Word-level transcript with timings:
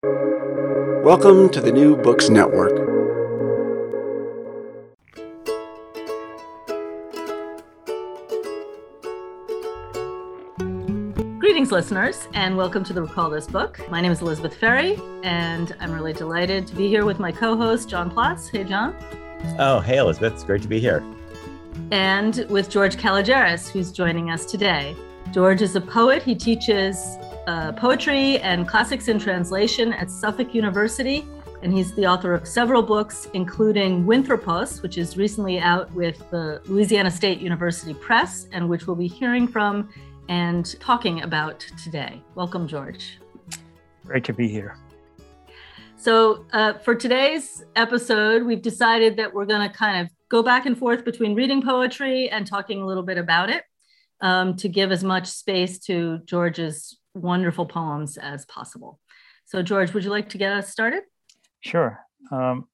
Welcome 0.00 1.48
to 1.48 1.60
the 1.60 1.72
New 1.72 1.96
Books 1.96 2.28
Network. 2.28 2.76
Greetings, 11.40 11.72
listeners, 11.72 12.28
and 12.32 12.56
welcome 12.56 12.84
to 12.84 12.92
the 12.92 13.02
Recall 13.02 13.28
This 13.28 13.48
Book. 13.48 13.80
My 13.90 14.00
name 14.00 14.12
is 14.12 14.22
Elizabeth 14.22 14.54
Ferry, 14.54 15.00
and 15.24 15.74
I'm 15.80 15.90
really 15.90 16.12
delighted 16.12 16.68
to 16.68 16.76
be 16.76 16.86
here 16.86 17.04
with 17.04 17.18
my 17.18 17.32
co 17.32 17.56
host, 17.56 17.88
John 17.88 18.08
Plotz. 18.08 18.48
Hey, 18.48 18.62
John. 18.62 18.94
Oh, 19.58 19.80
hey, 19.80 19.96
Elizabeth. 19.96 20.34
It's 20.34 20.44
great 20.44 20.62
to 20.62 20.68
be 20.68 20.78
here. 20.78 21.04
And 21.90 22.46
with 22.48 22.70
George 22.70 22.96
Kalogeris, 22.96 23.68
who's 23.68 23.90
joining 23.90 24.30
us 24.30 24.44
today. 24.44 24.94
George 25.32 25.60
is 25.60 25.74
a 25.74 25.80
poet. 25.80 26.22
He 26.22 26.36
teaches 26.36 27.18
uh, 27.48 27.72
poetry 27.72 28.38
and 28.40 28.68
classics 28.68 29.08
in 29.08 29.18
translation 29.18 29.94
at 29.94 30.10
Suffolk 30.10 30.54
University. 30.54 31.26
And 31.62 31.72
he's 31.72 31.94
the 31.94 32.06
author 32.06 32.34
of 32.34 32.46
several 32.46 32.82
books, 32.82 33.26
including 33.32 34.04
Winthropos, 34.04 34.82
which 34.82 34.98
is 34.98 35.16
recently 35.16 35.58
out 35.58 35.90
with 35.94 36.18
the 36.30 36.60
Louisiana 36.66 37.10
State 37.10 37.40
University 37.40 37.94
Press, 37.94 38.48
and 38.52 38.68
which 38.68 38.86
we'll 38.86 38.96
be 38.96 39.08
hearing 39.08 39.48
from 39.48 39.88
and 40.28 40.78
talking 40.78 41.22
about 41.22 41.60
today. 41.82 42.22
Welcome, 42.34 42.68
George. 42.68 43.18
Great 44.04 44.24
to 44.24 44.34
be 44.34 44.46
here. 44.46 44.76
So, 45.96 46.44
uh, 46.52 46.74
for 46.74 46.94
today's 46.94 47.64
episode, 47.74 48.42
we've 48.42 48.62
decided 48.62 49.16
that 49.16 49.32
we're 49.32 49.46
going 49.46 49.66
to 49.68 49.74
kind 49.74 50.06
of 50.06 50.12
go 50.28 50.42
back 50.42 50.66
and 50.66 50.76
forth 50.76 51.02
between 51.02 51.34
reading 51.34 51.62
poetry 51.62 52.28
and 52.28 52.46
talking 52.46 52.82
a 52.82 52.86
little 52.86 53.02
bit 53.02 53.16
about 53.16 53.48
it 53.48 53.64
um, 54.20 54.54
to 54.56 54.68
give 54.68 54.92
as 54.92 55.02
much 55.02 55.26
space 55.26 55.78
to 55.80 56.18
George's 56.26 56.98
wonderful 57.18 57.66
poems 57.66 58.16
as 58.16 58.44
possible. 58.46 59.00
So, 59.44 59.62
George, 59.62 59.92
would 59.94 60.04
you 60.04 60.10
like 60.10 60.28
to 60.30 60.38
get 60.38 60.52
us 60.52 60.70
started? 60.70 61.02
Sure. 61.60 61.98
Um, 62.30 62.68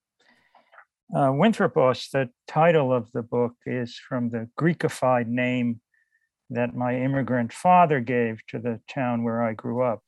uh, 1.15 1.31
the 1.31 2.31
title 2.49 2.93
of 2.93 3.11
the 3.13 3.23
book, 3.23 3.55
is 3.67 3.97
from 3.97 4.31
the 4.31 4.49
Greekified 4.59 5.27
name 5.27 5.81
that 6.51 6.75
my 6.75 7.01
immigrant 7.01 7.53
father 7.53 8.01
gave 8.01 8.45
to 8.49 8.59
the 8.59 8.81
town 8.89 9.23
where 9.23 9.43
I 9.43 9.53
grew 9.53 9.83
up. 9.83 10.03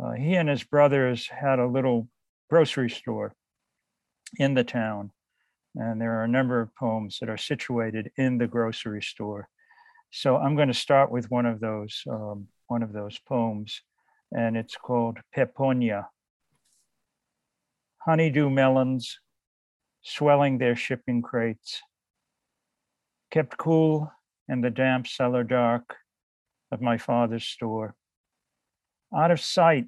Uh, 0.00 0.12
he 0.12 0.34
and 0.34 0.48
his 0.48 0.62
brothers 0.62 1.28
had 1.28 1.58
a 1.58 1.66
little 1.66 2.08
grocery 2.48 2.90
store 2.90 3.34
in 4.38 4.54
the 4.54 4.64
town, 4.64 5.10
and 5.74 6.00
there 6.00 6.20
are 6.20 6.24
a 6.24 6.28
number 6.28 6.60
of 6.60 6.74
poems 6.76 7.18
that 7.20 7.28
are 7.28 7.36
situated 7.36 8.10
in 8.16 8.38
the 8.38 8.46
grocery 8.46 9.02
store. 9.02 9.48
So 10.10 10.36
I'm 10.36 10.56
going 10.56 10.68
to 10.68 10.74
start 10.74 11.10
with 11.10 11.30
one 11.30 11.46
of 11.46 11.60
those 11.60 12.02
um, 12.08 12.48
one 12.70 12.84
of 12.84 12.92
those 12.92 13.18
poems, 13.18 13.82
and 14.30 14.56
it's 14.56 14.76
called 14.76 15.18
Peponia. 15.34 16.08
Honeydew 17.98 18.48
melons 18.48 19.18
swelling 20.02 20.58
their 20.58 20.76
shipping 20.76 21.20
crates, 21.20 21.82
kept 23.32 23.58
cool 23.58 24.12
in 24.48 24.60
the 24.60 24.70
damp 24.70 25.08
cellar 25.08 25.42
dark 25.42 25.96
of 26.70 26.80
my 26.80 26.96
father's 26.96 27.44
store. 27.44 27.96
Out 29.14 29.32
of 29.32 29.40
sight, 29.40 29.86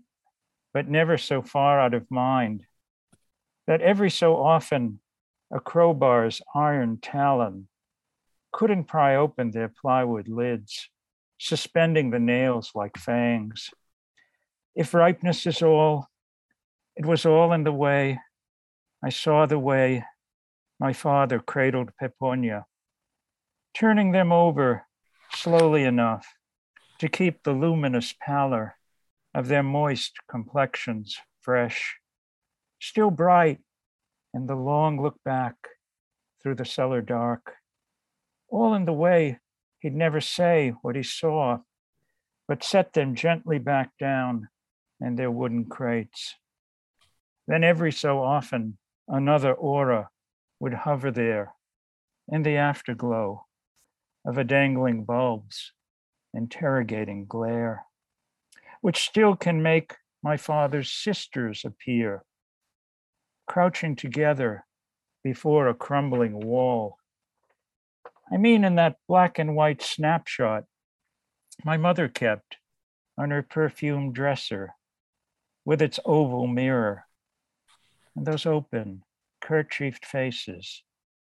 but 0.74 0.88
never 0.88 1.16
so 1.16 1.40
far 1.40 1.78
out 1.80 1.94
of 1.94 2.10
mind, 2.10 2.66
that 3.68 3.80
every 3.80 4.10
so 4.10 4.36
often 4.36 4.98
a 5.52 5.60
crowbar's 5.60 6.42
iron 6.52 6.98
talon 7.00 7.68
couldn't 8.52 8.84
pry 8.84 9.14
open 9.14 9.52
their 9.52 9.68
plywood 9.68 10.26
lids 10.26 10.90
suspending 11.42 12.10
the 12.10 12.20
nails 12.20 12.70
like 12.72 12.96
fangs. 12.96 13.70
If 14.76 14.94
ripeness 14.94 15.44
is 15.44 15.60
all, 15.60 16.06
it 16.94 17.04
was 17.04 17.26
all 17.26 17.52
in 17.52 17.64
the 17.64 17.72
way. 17.72 18.20
I 19.02 19.08
saw 19.08 19.46
the 19.46 19.58
way 19.58 20.04
my 20.78 20.92
father 20.92 21.40
cradled 21.40 21.90
Peponia, 21.98 22.66
turning 23.74 24.12
them 24.12 24.30
over 24.30 24.86
slowly 25.34 25.82
enough 25.82 26.32
to 27.00 27.08
keep 27.08 27.42
the 27.42 27.52
luminous 27.52 28.14
pallor 28.20 28.76
of 29.34 29.48
their 29.48 29.64
moist 29.64 30.12
complexions 30.30 31.18
fresh, 31.40 31.96
still 32.80 33.10
bright 33.10 33.58
in 34.32 34.46
the 34.46 34.54
long 34.54 35.02
look 35.02 35.16
back 35.24 35.56
through 36.40 36.54
the 36.54 36.64
cellar 36.64 37.00
dark, 37.00 37.54
all 38.48 38.74
in 38.74 38.84
the 38.84 38.92
way 38.92 39.40
He'd 39.82 39.94
never 39.96 40.20
say 40.20 40.74
what 40.82 40.94
he 40.94 41.02
saw, 41.02 41.58
but 42.46 42.62
set 42.62 42.92
them 42.92 43.16
gently 43.16 43.58
back 43.58 43.90
down 43.98 44.48
in 45.00 45.16
their 45.16 45.30
wooden 45.30 45.64
crates. 45.64 46.36
Then 47.48 47.64
every 47.64 47.90
so 47.90 48.22
often, 48.22 48.78
another 49.08 49.52
aura 49.52 50.10
would 50.60 50.72
hover 50.72 51.10
there 51.10 51.54
in 52.28 52.44
the 52.44 52.56
afterglow 52.56 53.46
of 54.24 54.38
a 54.38 54.44
dangling 54.44 55.04
bulb's 55.04 55.72
interrogating 56.32 57.26
glare, 57.26 57.84
which 58.82 59.02
still 59.02 59.34
can 59.34 59.64
make 59.64 59.96
my 60.22 60.36
father's 60.36 60.92
sisters 60.92 61.64
appear, 61.64 62.22
crouching 63.48 63.96
together 63.96 64.64
before 65.24 65.66
a 65.66 65.74
crumbling 65.74 66.46
wall 66.46 66.98
I 68.30 68.36
mean, 68.36 68.64
in 68.64 68.76
that 68.76 68.96
black 69.08 69.38
and 69.38 69.54
white 69.54 69.82
snapshot 69.82 70.64
my 71.64 71.76
mother 71.76 72.08
kept 72.08 72.56
on 73.16 73.30
her 73.30 73.42
perfumed 73.42 74.14
dresser 74.14 74.74
with 75.64 75.82
its 75.82 76.00
oval 76.04 76.46
mirror 76.46 77.04
and 78.16 78.26
those 78.26 78.46
open, 78.46 79.02
kerchiefed 79.40 80.04
faces 80.04 80.82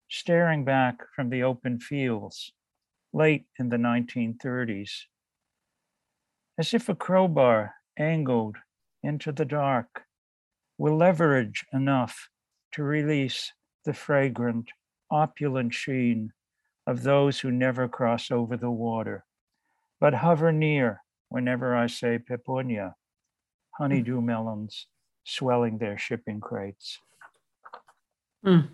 staring 0.09 0.65
back 0.65 0.99
from 1.15 1.31
the 1.31 1.43
open 1.43 1.78
fields 1.78 2.53
late 3.12 3.47
in 3.59 3.69
the 3.69 3.76
1930s, 3.76 4.91
as 6.59 6.75
if 6.75 6.88
a 6.88 6.94
crowbar 6.94 7.75
angled 7.99 8.56
into 9.03 9.32
the 9.32 9.44
dark 9.44 10.03
will 10.78 10.97
leverage 10.97 11.65
enough 11.72 12.28
to 12.72 12.82
release 12.82 13.53
the 13.84 13.94
fragrant, 13.94 14.71
opulent 15.11 15.72
sheen 15.72 16.32
of 16.87 17.03
those 17.03 17.41
who 17.41 17.50
never 17.50 17.89
cross 17.89 18.31
over 18.31 18.56
the 18.56 18.71
water, 18.71 19.25
but 20.00 20.15
hover 20.15 20.53
near 20.53 21.03
whenever 21.28 21.75
I 21.75 21.87
say 21.87 22.19
peponia, 22.19 22.95
honeydew 23.78 24.21
melons 24.21 24.87
swelling 25.25 25.78
their 25.78 25.99
shipping 25.99 26.41
crates. 26.41 26.99
Mm. 28.44 28.69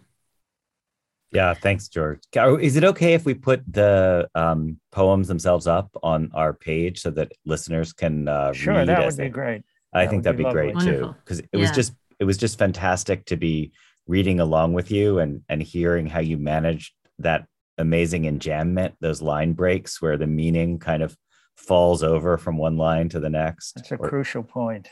Yeah, 1.32 1.54
thanks, 1.54 1.88
George. 1.88 2.18
Is 2.60 2.76
it 2.76 2.82
okay 2.82 3.14
if 3.14 3.24
we 3.24 3.34
put 3.34 3.62
the 3.72 4.28
um, 4.34 4.80
poems 4.90 5.28
themselves 5.28 5.68
up 5.68 5.88
on 6.02 6.30
our 6.34 6.52
page 6.52 7.00
so 7.00 7.10
that 7.10 7.30
listeners 7.46 7.92
can 7.92 8.26
uh, 8.26 8.52
sure, 8.52 8.74
read? 8.74 8.88
that 8.88 9.06
would 9.06 9.16
be 9.16 9.28
great. 9.28 9.62
I 9.92 10.04
that 10.04 10.10
think 10.10 10.24
that'd 10.24 10.38
be, 10.38 10.44
be 10.44 10.50
great 10.50 10.78
too, 10.80 11.14
because 11.24 11.38
it 11.38 11.48
yeah. 11.52 11.60
was 11.60 11.70
just 11.70 11.92
it 12.18 12.24
was 12.24 12.36
just 12.36 12.58
fantastic 12.58 13.24
to 13.26 13.36
be 13.36 13.72
reading 14.06 14.40
along 14.40 14.72
with 14.72 14.90
you 14.90 15.20
and 15.20 15.42
and 15.48 15.62
hearing 15.62 16.06
how 16.06 16.20
you 16.20 16.36
managed 16.36 16.92
that 17.20 17.46
amazing 17.80 18.24
enjambment, 18.24 18.92
those 19.00 19.22
line 19.22 19.52
breaks 19.52 20.00
where 20.00 20.16
the 20.16 20.26
meaning 20.26 20.78
kind 20.78 21.02
of 21.02 21.16
falls 21.56 22.02
over 22.02 22.38
from 22.38 22.56
one 22.56 22.76
line 22.76 23.08
to 23.10 23.20
the 23.20 23.30
next. 23.30 23.72
That's 23.74 23.92
a 23.92 23.96
or, 23.96 24.08
crucial 24.08 24.42
point. 24.42 24.88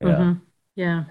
Yeah. 0.00 0.08
Mm-hmm. 0.08 0.32
Yeah. 0.76 1.04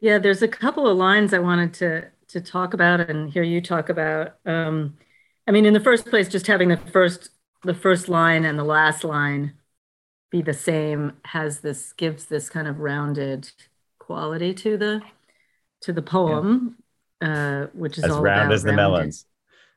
Yeah, 0.00 0.18
there's 0.18 0.42
a 0.42 0.48
couple 0.48 0.86
of 0.86 0.96
lines 0.96 1.32
I 1.32 1.38
wanted 1.38 1.74
to 1.74 2.08
to 2.28 2.40
talk 2.42 2.74
about 2.74 3.00
and 3.00 3.32
hear 3.32 3.42
you 3.42 3.60
talk 3.60 3.88
about. 3.88 4.36
Um, 4.44 4.98
I 5.46 5.50
mean, 5.50 5.64
in 5.64 5.72
the 5.72 5.80
first 5.80 6.06
place, 6.06 6.28
just 6.28 6.46
having 6.46 6.68
the 6.68 6.76
first 6.76 7.30
the 7.64 7.74
first 7.74 8.08
line 8.08 8.44
and 8.44 8.58
the 8.58 8.64
last 8.64 9.02
line 9.02 9.54
be 10.30 10.42
the 10.42 10.52
same 10.52 11.14
has 11.24 11.60
this 11.60 11.92
gives 11.94 12.26
this 12.26 12.50
kind 12.50 12.68
of 12.68 12.80
rounded 12.80 13.50
quality 13.98 14.52
to 14.54 14.76
the 14.76 15.02
to 15.80 15.92
the 15.92 16.02
poem 16.02 16.76
uh, 17.20 17.66
which 17.72 17.98
is 17.98 18.04
as 18.04 18.10
all 18.10 18.22
round 18.22 18.52
as 18.52 18.62
the 18.62 18.72
melons. 18.72 19.26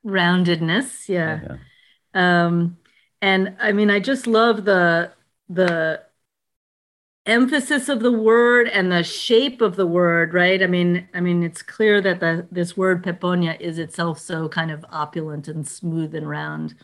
Roundedness, 0.05 1.07
yeah. 1.07 1.39
yeah. 1.43 2.45
Um, 2.45 2.77
and 3.21 3.55
I 3.59 3.71
mean, 3.71 3.89
I 3.89 3.99
just 3.99 4.27
love 4.27 4.65
the 4.65 5.11
the 5.49 6.01
emphasis 7.25 7.87
of 7.87 7.99
the 7.99 8.11
word 8.11 8.67
and 8.67 8.91
the 8.91 9.03
shape 9.03 9.61
of 9.61 9.75
the 9.75 9.85
word, 9.85 10.33
right? 10.33 10.63
I 10.63 10.67
mean, 10.67 11.07
I 11.13 11.19
mean, 11.19 11.43
it's 11.43 11.61
clear 11.61 12.01
that 12.01 12.19
the 12.19 12.47
this 12.51 12.75
word 12.75 13.03
peponia 13.03 13.57
is 13.59 13.77
itself 13.77 14.19
so 14.19 14.49
kind 14.49 14.71
of 14.71 14.85
opulent 14.91 15.47
and 15.47 15.67
smooth 15.67 16.15
and 16.15 16.27
round. 16.27 16.75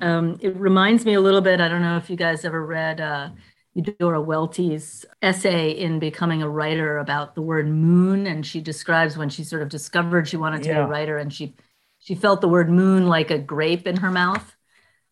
Um, 0.00 0.38
it 0.40 0.56
reminds 0.56 1.04
me 1.04 1.14
a 1.14 1.20
little 1.20 1.40
bit. 1.40 1.60
I 1.60 1.68
don't 1.68 1.82
know 1.82 1.96
if 1.96 2.10
you 2.10 2.16
guys 2.16 2.44
ever 2.44 2.64
read. 2.64 3.00
Uh, 3.00 3.30
Eudora 3.74 4.20
Welty's 4.20 5.06
essay 5.22 5.70
in 5.70 5.98
becoming 5.98 6.42
a 6.42 6.48
writer 6.48 6.98
about 6.98 7.34
the 7.34 7.42
word 7.42 7.66
moon, 7.68 8.26
and 8.26 8.44
she 8.44 8.60
describes 8.60 9.16
when 9.16 9.30
she 9.30 9.44
sort 9.44 9.62
of 9.62 9.70
discovered 9.70 10.28
she 10.28 10.36
wanted 10.36 10.62
to 10.62 10.68
yeah. 10.68 10.74
be 10.74 10.80
a 10.80 10.86
writer, 10.86 11.16
and 11.16 11.32
she 11.32 11.54
she 12.02 12.14
felt 12.16 12.40
the 12.40 12.48
word 12.48 12.68
moon 12.68 13.06
like 13.06 13.30
a 13.30 13.38
grape 13.38 13.86
in 13.86 13.96
her 13.96 14.10
mouth, 14.10 14.56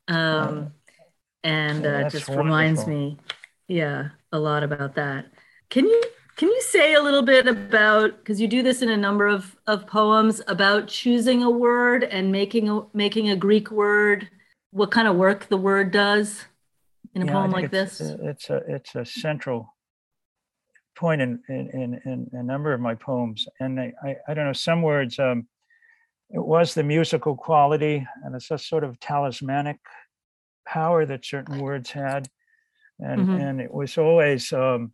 um, 0.09 0.73
and 1.45 1.87
uh, 1.87 2.11
just 2.11 2.29
wonderful. 2.29 2.45
reminds 2.45 2.87
me, 2.87 3.17
yeah, 3.69 4.09
a 4.33 4.39
lot 4.39 4.65
about 4.65 4.97
that. 4.97 5.27
can 5.69 5.87
you 5.87 6.03
can 6.37 6.49
you 6.49 6.61
say 6.63 6.95
a 6.95 7.03
little 7.03 7.23
bit 7.23 7.47
about 7.47 8.19
because 8.19 8.41
you 8.41 8.49
do 8.49 8.63
this 8.63 8.83
in 8.83 8.89
a 8.89 8.97
number 8.97 9.27
of, 9.27 9.57
of 9.67 9.87
poems 9.87 10.41
about 10.49 10.89
choosing 10.89 11.43
a 11.43 11.51
word 11.51 12.03
and 12.03 12.33
making 12.33 12.69
a 12.69 12.81
making 12.93 13.31
a 13.31 13.37
Greek 13.37 13.71
word? 13.71 14.29
What 14.73 14.91
kind 14.91 15.07
of 15.07 15.17
work 15.17 15.49
the 15.49 15.57
word 15.57 15.93
does 15.93 16.45
in 17.15 17.23
a 17.23 17.27
yeah, 17.27 17.33
poem 17.33 17.51
like 17.53 17.73
it's, 17.73 17.99
this? 17.99 18.01
It's 18.01 18.51
a 18.51 18.63
it's 18.67 18.95
a 18.97 19.05
central 19.05 19.77
point 20.97 21.21
in 21.21 21.41
in, 21.49 21.71
in, 21.73 22.01
in 22.05 22.31
a 22.33 22.43
number 22.43 22.73
of 22.73 22.81
my 22.81 22.97
poems, 22.97 23.47
and 23.61 23.79
I, 23.79 23.93
I, 24.03 24.17
I 24.29 24.35
don't 24.35 24.47
know 24.47 24.53
some 24.53 24.83
words. 24.83 25.19
Um, 25.21 25.47
it 26.31 26.45
was 26.45 26.75
the 26.75 26.83
musical 26.83 27.37
quality, 27.37 28.07
and 28.25 28.35
it's 28.35 28.51
a 28.51 28.59
sort 28.59 28.85
of 28.85 29.01
talismanic 29.01 29.79
power 30.67 31.05
that 31.07 31.25
certain 31.25 31.59
words 31.59 31.91
had, 31.91 32.29
and 32.99 33.23
mm-hmm. 33.23 33.37
and 33.37 33.61
it 33.61 33.73
was 33.73 33.99
always. 33.99 34.53
Um, 34.53 34.93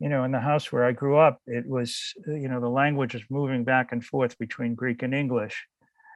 you 0.00 0.08
know, 0.08 0.24
in 0.24 0.32
the 0.32 0.40
house 0.40 0.72
where 0.72 0.84
I 0.84 0.92
grew 0.92 1.16
up, 1.16 1.40
it 1.46 1.66
was, 1.66 2.14
you 2.26 2.48
know, 2.48 2.60
the 2.60 2.68
language 2.68 3.14
was 3.14 3.22
moving 3.30 3.64
back 3.64 3.92
and 3.92 4.04
forth 4.04 4.36
between 4.38 4.74
Greek 4.74 5.02
and 5.02 5.14
English. 5.14 5.66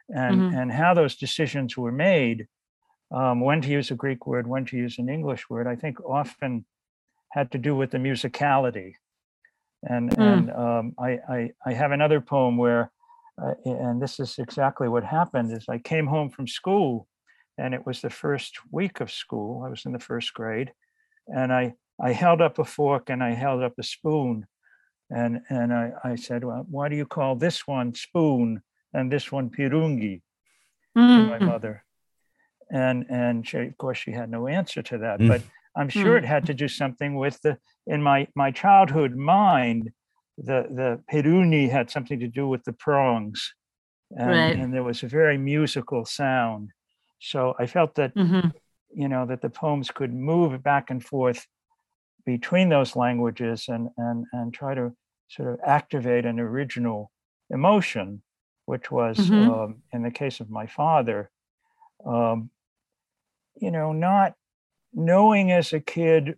And, 0.08 0.40
mm-hmm. 0.40 0.58
and 0.58 0.72
how 0.72 0.94
those 0.94 1.16
decisions 1.16 1.76
were 1.76 1.92
made, 1.92 2.48
um, 3.10 3.40
when 3.40 3.60
to 3.62 3.68
use 3.68 3.90
a 3.90 3.94
Greek 3.94 4.26
word, 4.26 4.46
when 4.46 4.64
to 4.66 4.76
use 4.76 4.98
an 4.98 5.08
English 5.08 5.48
word, 5.48 5.66
I 5.66 5.76
think 5.76 6.00
often 6.04 6.64
had 7.32 7.50
to 7.52 7.58
do 7.58 7.76
with 7.76 7.90
the 7.90 7.98
musicality. 7.98 8.94
And, 9.82 10.10
mm. 10.10 10.18
and 10.18 10.50
um, 10.50 10.94
I, 10.98 11.18
I, 11.28 11.50
I, 11.64 11.72
have 11.72 11.92
another 11.92 12.20
poem 12.20 12.56
where, 12.56 12.90
uh, 13.42 13.54
and 13.64 14.02
this 14.02 14.18
is 14.20 14.38
exactly 14.38 14.88
what 14.88 15.04
happened, 15.04 15.52
is 15.52 15.66
I 15.68 15.78
came 15.78 16.06
home 16.06 16.30
from 16.30 16.46
school 16.46 17.06
and 17.56 17.74
it 17.74 17.86
was 17.86 18.00
the 18.00 18.10
first 18.10 18.58
week 18.70 19.00
of 19.00 19.10
school. 19.10 19.64
I 19.64 19.68
was 19.68 19.84
in 19.84 19.92
the 19.92 19.98
first 19.98 20.32
grade. 20.34 20.72
And 21.26 21.52
I, 21.52 21.74
I 22.00 22.12
held 22.12 22.40
up 22.40 22.58
a 22.58 22.64
fork 22.64 23.10
and 23.10 23.22
I 23.22 23.32
held 23.32 23.62
up 23.62 23.74
a 23.78 23.82
spoon. 23.82 24.46
And, 25.10 25.40
and 25.48 25.72
I, 25.72 25.92
I 26.04 26.16
said, 26.16 26.44
well, 26.44 26.66
why 26.70 26.88
do 26.88 26.96
you 26.96 27.06
call 27.06 27.36
this 27.36 27.66
one 27.66 27.94
spoon 27.94 28.62
and 28.94 29.10
this 29.10 29.30
one 29.32 29.50
pirungi 29.50 30.22
mm-hmm. 30.96 31.00
to 31.00 31.26
my 31.26 31.38
mm. 31.38 31.46
mother? 31.46 31.84
And, 32.70 33.06
and 33.08 33.46
she, 33.46 33.58
of 33.58 33.78
course, 33.78 33.98
she 33.98 34.12
had 34.12 34.30
no 34.30 34.46
answer 34.46 34.82
to 34.82 34.98
that. 34.98 35.20
Mm. 35.20 35.28
But 35.28 35.42
I'm 35.76 35.88
sure 35.88 36.14
mm. 36.14 36.18
it 36.18 36.24
had 36.24 36.46
to 36.46 36.54
do 36.54 36.68
something 36.68 37.14
with 37.14 37.40
the, 37.42 37.58
in 37.86 38.02
my, 38.02 38.28
my 38.34 38.50
childhood 38.50 39.16
mind, 39.16 39.90
the, 40.38 40.66
the 40.70 41.02
piruni 41.12 41.70
had 41.70 41.90
something 41.90 42.20
to 42.20 42.28
do 42.28 42.48
with 42.48 42.64
the 42.64 42.72
prongs. 42.72 43.52
And, 44.16 44.30
right. 44.30 44.56
and 44.56 44.72
there 44.72 44.82
was 44.82 45.02
a 45.02 45.08
very 45.08 45.36
musical 45.36 46.04
sound. 46.04 46.70
So 47.20 47.54
I 47.58 47.66
felt 47.66 47.96
that, 47.96 48.14
mm-hmm. 48.14 48.48
you 48.94 49.08
know, 49.08 49.26
that 49.26 49.42
the 49.42 49.50
poems 49.50 49.90
could 49.90 50.14
move 50.14 50.62
back 50.62 50.90
and 50.90 51.04
forth 51.04 51.46
between 52.28 52.68
those 52.68 52.94
languages 52.94 53.68
and 53.68 53.88
and 53.96 54.26
and 54.34 54.52
try 54.52 54.74
to 54.74 54.92
sort 55.28 55.48
of 55.48 55.58
activate 55.64 56.26
an 56.26 56.38
original 56.38 57.10
emotion 57.48 58.22
which 58.66 58.90
was 58.90 59.16
mm-hmm. 59.16 59.50
um, 59.50 59.82
in 59.94 60.02
the 60.02 60.10
case 60.10 60.38
of 60.40 60.50
my 60.50 60.66
father 60.66 61.30
um, 62.04 62.50
you 63.56 63.70
know 63.70 63.92
not 63.94 64.34
knowing 64.92 65.50
as 65.50 65.72
a 65.72 65.80
kid 65.80 66.36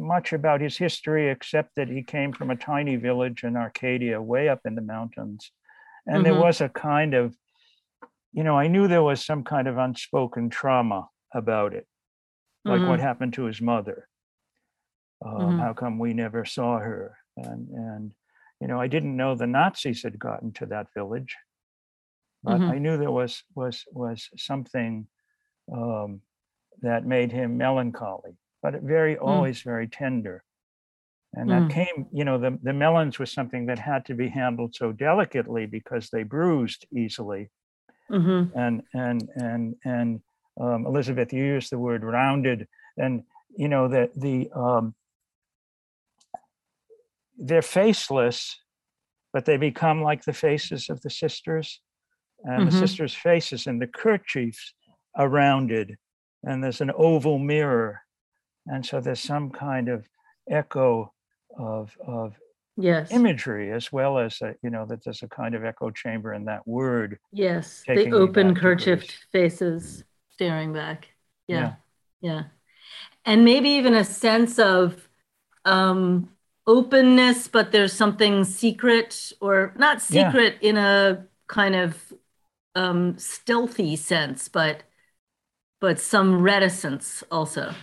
much 0.00 0.32
about 0.32 0.60
his 0.60 0.76
history 0.76 1.30
except 1.30 1.74
that 1.76 1.88
he 1.88 2.02
came 2.02 2.32
from 2.32 2.50
a 2.50 2.56
tiny 2.56 2.96
village 2.96 3.44
in 3.44 3.56
arcadia 3.56 4.20
way 4.20 4.48
up 4.48 4.60
in 4.64 4.74
the 4.74 4.82
mountains 4.82 5.52
and 6.06 6.16
mm-hmm. 6.16 6.24
there 6.24 6.40
was 6.40 6.60
a 6.60 6.68
kind 6.68 7.14
of 7.14 7.34
you 8.32 8.42
know 8.42 8.58
i 8.58 8.66
knew 8.66 8.88
there 8.88 9.02
was 9.02 9.24
some 9.24 9.44
kind 9.44 9.68
of 9.68 9.78
unspoken 9.78 10.48
trauma 10.48 11.08
about 11.34 11.74
it 11.74 11.86
like 12.64 12.80
mm-hmm. 12.80 12.88
what 12.88 13.00
happened 13.00 13.32
to 13.32 13.44
his 13.44 13.60
mother 13.60 14.08
um, 15.24 15.32
mm-hmm. 15.32 15.58
How 15.58 15.72
come 15.72 15.98
we 15.98 16.14
never 16.14 16.44
saw 16.44 16.78
her? 16.78 17.16
And 17.36 17.68
and 17.70 18.12
you 18.60 18.68
know, 18.68 18.80
I 18.80 18.88
didn't 18.88 19.16
know 19.16 19.34
the 19.34 19.46
Nazis 19.46 20.02
had 20.02 20.18
gotten 20.18 20.52
to 20.54 20.66
that 20.66 20.88
village, 20.94 21.36
but 22.42 22.58
mm-hmm. 22.58 22.70
I 22.70 22.78
knew 22.78 22.96
there 22.96 23.10
was 23.10 23.42
was 23.54 23.84
was 23.92 24.28
something 24.36 25.06
um, 25.72 26.20
that 26.82 27.06
made 27.06 27.32
him 27.32 27.58
melancholy, 27.58 28.32
but 28.62 28.82
very 28.82 29.16
mm. 29.16 29.22
always 29.22 29.62
very 29.62 29.88
tender. 29.88 30.42
And 31.34 31.48
that 31.50 31.62
mm. 31.62 31.70
came, 31.70 32.06
you 32.12 32.24
know, 32.24 32.38
the, 32.38 32.58
the 32.62 32.72
melons 32.72 33.18
was 33.18 33.30
something 33.30 33.66
that 33.66 33.78
had 33.78 34.04
to 34.06 34.14
be 34.14 34.28
handled 34.28 34.74
so 34.74 34.90
delicately 34.90 35.66
because 35.66 36.10
they 36.10 36.24
bruised 36.24 36.86
easily. 36.92 37.50
Mm-hmm. 38.10 38.58
And 38.58 38.82
and 38.92 39.28
and 39.36 39.76
and 39.84 40.20
um, 40.60 40.86
Elizabeth, 40.86 41.32
you 41.32 41.44
used 41.44 41.70
the 41.70 41.78
word 41.78 42.02
rounded, 42.02 42.66
and 42.96 43.22
you 43.56 43.68
know 43.68 43.86
that 43.86 44.10
the 44.18 44.50
um, 44.54 44.94
they're 47.38 47.62
faceless, 47.62 48.58
but 49.32 49.44
they 49.44 49.56
become 49.56 50.02
like 50.02 50.24
the 50.24 50.32
faces 50.32 50.90
of 50.90 51.00
the 51.02 51.10
sisters. 51.10 51.80
And 52.42 52.62
mm-hmm. 52.62 52.70
the 52.70 52.86
sisters' 52.86 53.14
faces 53.14 53.66
and 53.66 53.80
the 53.80 53.86
kerchiefs 53.86 54.74
are 55.14 55.28
rounded, 55.28 55.96
and 56.42 56.64
there's 56.64 56.80
an 56.80 56.90
oval 56.96 57.38
mirror. 57.38 58.00
And 58.66 58.84
so 58.84 59.00
there's 59.00 59.20
some 59.20 59.50
kind 59.50 59.88
of 59.88 60.06
echo 60.50 61.12
of, 61.58 61.96
of 62.06 62.34
yes 62.76 63.10
imagery 63.10 63.72
as 63.72 63.92
well 63.92 64.18
as 64.18 64.40
a, 64.40 64.54
you 64.62 64.70
know 64.70 64.86
that 64.86 65.04
there's 65.04 65.22
a 65.22 65.28
kind 65.28 65.54
of 65.54 65.64
echo 65.64 65.90
chamber 65.90 66.32
in 66.32 66.44
that 66.44 66.66
word 66.66 67.18
yes 67.32 67.82
the 67.86 68.10
open 68.12 68.54
kerchiefed 68.54 69.12
faces 69.32 70.04
staring 70.30 70.72
back 70.72 71.08
yeah. 71.46 71.74
yeah 72.22 72.30
yeah 72.32 72.42
and 73.26 73.44
maybe 73.44 73.68
even 73.70 73.92
a 73.92 74.04
sense 74.04 74.58
of 74.58 75.08
um 75.64 76.28
openness, 76.70 77.48
but 77.48 77.72
there's 77.72 77.92
something 77.92 78.44
secret 78.44 79.32
or 79.40 79.74
not 79.76 80.00
secret 80.00 80.56
yeah. 80.60 80.68
in 80.68 80.76
a 80.76 81.26
kind 81.48 81.74
of 81.74 82.12
um, 82.76 83.18
stealthy 83.18 83.96
sense, 83.96 84.48
but 84.48 84.84
but 85.80 85.98
some 85.98 86.40
reticence 86.42 87.24
also. 87.30 87.74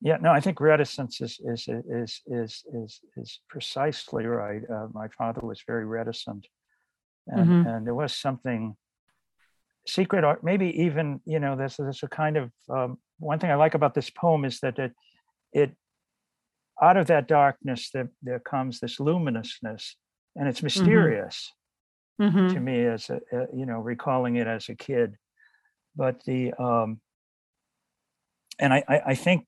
Yeah, 0.00 0.18
no, 0.20 0.30
I 0.30 0.40
think 0.40 0.60
reticence 0.60 1.20
is 1.20 1.40
is 1.44 1.68
is 1.68 2.22
is 2.26 2.64
is 2.72 3.00
is 3.16 3.40
precisely 3.48 4.26
right. 4.26 4.62
Uh, 4.70 4.86
my 4.92 5.08
father 5.08 5.40
was 5.42 5.62
very 5.66 5.84
reticent, 5.84 6.46
and 7.26 7.48
mm-hmm. 7.48 7.68
and 7.68 7.86
there 7.86 7.96
was 7.96 8.14
something 8.14 8.76
secret, 9.88 10.22
or 10.22 10.38
maybe 10.42 10.82
even 10.84 11.20
you 11.24 11.40
know, 11.40 11.56
there's 11.56 11.76
there's 11.76 12.02
a 12.04 12.08
kind 12.08 12.36
of 12.36 12.52
um, 12.68 12.98
one 13.18 13.40
thing 13.40 13.50
I 13.50 13.56
like 13.56 13.74
about 13.74 13.94
this 13.94 14.10
poem 14.10 14.44
is 14.44 14.60
that 14.60 14.78
it 14.78 14.92
it 15.52 15.76
out 16.80 16.96
of 16.96 17.06
that 17.08 17.26
darkness 17.26 17.90
there, 17.92 18.10
there 18.22 18.38
comes 18.38 18.80
this 18.80 19.00
luminousness 19.00 19.96
and 20.36 20.48
it's 20.48 20.58
mm-hmm. 20.58 20.66
mysterious 20.66 21.52
mm-hmm. 22.20 22.54
to 22.54 22.60
me 22.60 22.84
as 22.84 23.10
a, 23.10 23.20
a, 23.32 23.46
you 23.54 23.66
know 23.66 23.78
recalling 23.78 24.36
it 24.36 24.46
as 24.46 24.68
a 24.68 24.74
kid 24.74 25.16
but 25.96 26.22
the 26.24 26.52
um 26.54 27.00
and 28.58 28.72
i 28.72 28.82
i, 28.88 29.00
I 29.06 29.14
think 29.14 29.46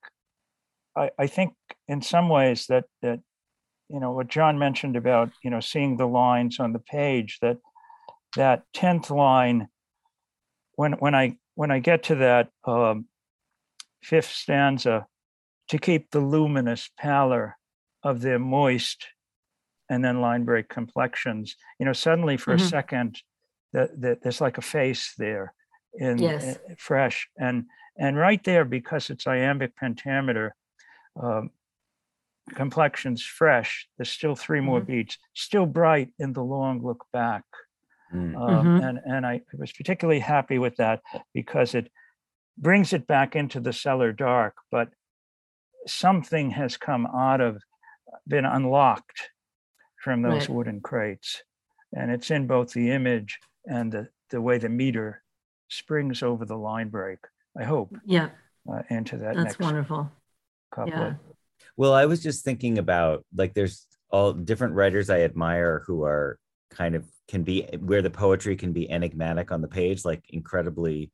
I, 0.97 1.11
I 1.19 1.27
think 1.27 1.55
in 1.89 2.03
some 2.03 2.29
ways 2.29 2.67
that 2.69 2.85
that 3.03 3.21
you 3.89 4.01
know 4.01 4.13
what 4.13 4.29
john 4.29 4.59
mentioned 4.59 4.97
about 4.97 5.31
you 5.43 5.51
know 5.51 5.61
seeing 5.61 5.97
the 5.97 6.07
lines 6.07 6.61
on 6.61 6.73
the 6.73 6.79
page 6.79 7.39
that 7.43 7.59
that 8.37 8.63
10th 8.77 9.11
line 9.11 9.69
when 10.77 10.93
when 10.93 11.15
i 11.15 11.37
when 11.55 11.71
i 11.71 11.79
get 11.79 12.05
to 12.05 12.15
that 12.17 12.49
um, 12.65 13.07
fifth 14.03 14.31
stanza 14.31 15.07
to 15.69 15.79
keep 15.79 16.11
the 16.11 16.21
luminous 16.21 16.91
pallor 16.99 17.57
of 18.03 18.21
their 18.21 18.39
moist 18.39 19.07
and 19.91 20.05
then 20.05 20.21
line 20.21 20.45
break 20.45 20.69
complexions. 20.69 21.57
You 21.79 21.87
know, 21.87 21.93
suddenly 21.93 22.37
for 22.37 22.55
mm-hmm. 22.55 22.65
a 22.65 22.69
second, 22.69 23.23
that, 23.73 24.01
that 24.01 24.23
there's 24.23 24.41
like 24.41 24.59
a 24.59 24.63
face 24.63 25.15
there 25.19 25.53
in 25.95 26.19
yes. 26.19 26.57
uh, 26.57 26.75
fresh 26.79 27.29
and 27.37 27.65
and 27.99 28.17
right 28.17 28.43
there 28.45 28.65
because 28.65 29.11
it's 29.11 29.27
iambic 29.27 29.77
pentameter 29.77 30.55
um, 31.21 31.51
complexions 32.55 33.23
fresh 33.23 33.87
there's 33.97 34.11
still 34.11 34.35
3 34.35 34.59
mm-hmm. 34.59 34.67
more 34.67 34.81
beats 34.81 35.19
still 35.35 35.67
bright 35.67 36.09
in 36.19 36.33
the 36.33 36.43
long 36.43 36.85
look 36.85 37.05
back 37.13 37.45
mm. 38.13 38.35
um, 38.37 38.67
mm-hmm. 38.67 38.85
and 38.85 39.01
and 39.05 39.27
I 39.27 39.43
was 39.57 39.73
particularly 39.73 40.21
happy 40.21 40.59
with 40.59 40.77
that 40.77 41.01
because 41.33 41.75
it 41.75 41.91
brings 42.59 42.93
it 42.93 43.07
back 43.07 43.37
into 43.37 43.61
the 43.61 43.73
cellar 43.73 44.13
dark 44.13 44.57
but 44.71 44.89
something 45.87 46.51
has 46.51 46.77
come 46.77 47.07
out 47.07 47.41
of, 47.41 47.63
been 48.27 48.45
unlocked 48.45 49.31
from 50.03 50.23
those 50.23 50.43
right. 50.43 50.51
wooden 50.51 50.81
crates. 50.81 51.43
And 51.93 52.11
it's 52.11 52.31
in 52.31 52.47
both 52.47 52.73
the 52.73 52.91
image 52.91 53.39
and 53.67 53.93
the, 53.93 54.09
the 54.31 54.41
way 54.41 54.59
the 54.59 54.69
meter 54.69 55.23
springs 55.69 56.23
over 56.23 56.45
the 56.45 56.57
line 56.57 56.89
break, 56.89 57.19
I 57.59 57.65
hope. 57.65 57.95
Yeah. 58.05 58.31
Uh, 58.71 58.83
into 58.91 59.17
that 59.19 59.37
That's 59.37 59.59
wonderful. 59.59 60.11
Couplet. 60.75 60.95
Yeah. 60.95 61.15
Well, 61.77 61.93
I 61.93 62.07
was 62.07 62.23
just 62.23 62.45
thinking 62.45 62.79
about 62.79 63.25
like 63.35 63.55
there's 63.55 63.87
all 64.11 64.33
different 64.33 64.75
writers 64.75 65.11
I 65.11 65.21
admire 65.21 65.83
who 65.87 66.05
are 66.05 66.39
kind 66.71 66.95
of 66.95 67.05
can 67.29 67.43
be 67.43 67.63
where 67.81 68.03
the 68.03 68.11
poetry 68.11 68.57
can 68.57 68.73
be 68.73 68.91
enigmatic 68.91 69.53
on 69.53 69.61
the 69.61 69.69
page, 69.69 70.05
like 70.05 70.25
incredibly 70.29 71.13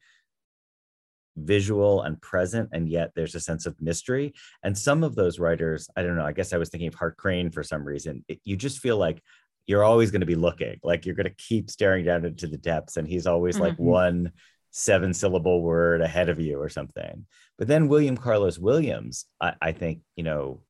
visual 1.37 2.03
and 2.03 2.21
present 2.23 2.71
and 2.73 2.89
yet 2.89 3.11
there's 3.15 3.35
a 3.35 3.41
sense 3.41 3.67
of 3.67 3.81
mystery 3.81 4.33
and 4.63 4.77
some 4.77 5.05
of 5.05 5.15
those 5.15 5.39
writers 5.39 5.89
i 5.95 6.03
don't 6.03 6.17
know 6.17 6.25
i 6.25 6.33
guess 6.33 6.55
i 6.55 6.57
was 6.57 6.71
thinking 6.71 6.89
of 6.89 6.95
hart 6.95 7.17
crane 7.19 7.51
for 7.51 7.63
some 7.63 7.85
reason 7.85 8.25
it, 8.27 8.41
you 8.45 8.57
just 8.57 8.79
feel 8.79 8.97
like 8.97 9.23
you're 9.67 9.85
always 9.85 10.11
going 10.11 10.21
to 10.21 10.27
be 10.27 10.35
looking 10.35 10.79
like 10.83 11.05
you're 11.05 11.15
going 11.15 11.29
to 11.29 11.35
keep 11.37 11.69
staring 11.69 12.05
down 12.07 12.25
into 12.25 12.47
the 12.47 12.57
depths 12.57 12.97
and 12.97 13.07
he's 13.07 13.27
always 13.27 13.57
mm-hmm. 13.57 13.65
like 13.65 13.79
one 13.79 14.33
seven 14.77 15.15
syllable 15.15 15.63
word 15.63 16.03
ahead 16.03 16.29
of 16.29 16.39
you 16.39 16.61
or 16.61 16.69
something 16.69 17.25
but 17.57 17.67
then 17.67 17.89
william 17.89 18.15
carlos 18.15 18.59
williams 18.59 19.25
I, 19.41 19.55
I 19.63 19.73
think 19.73 20.01
you 20.17 20.23
know 20.23 20.61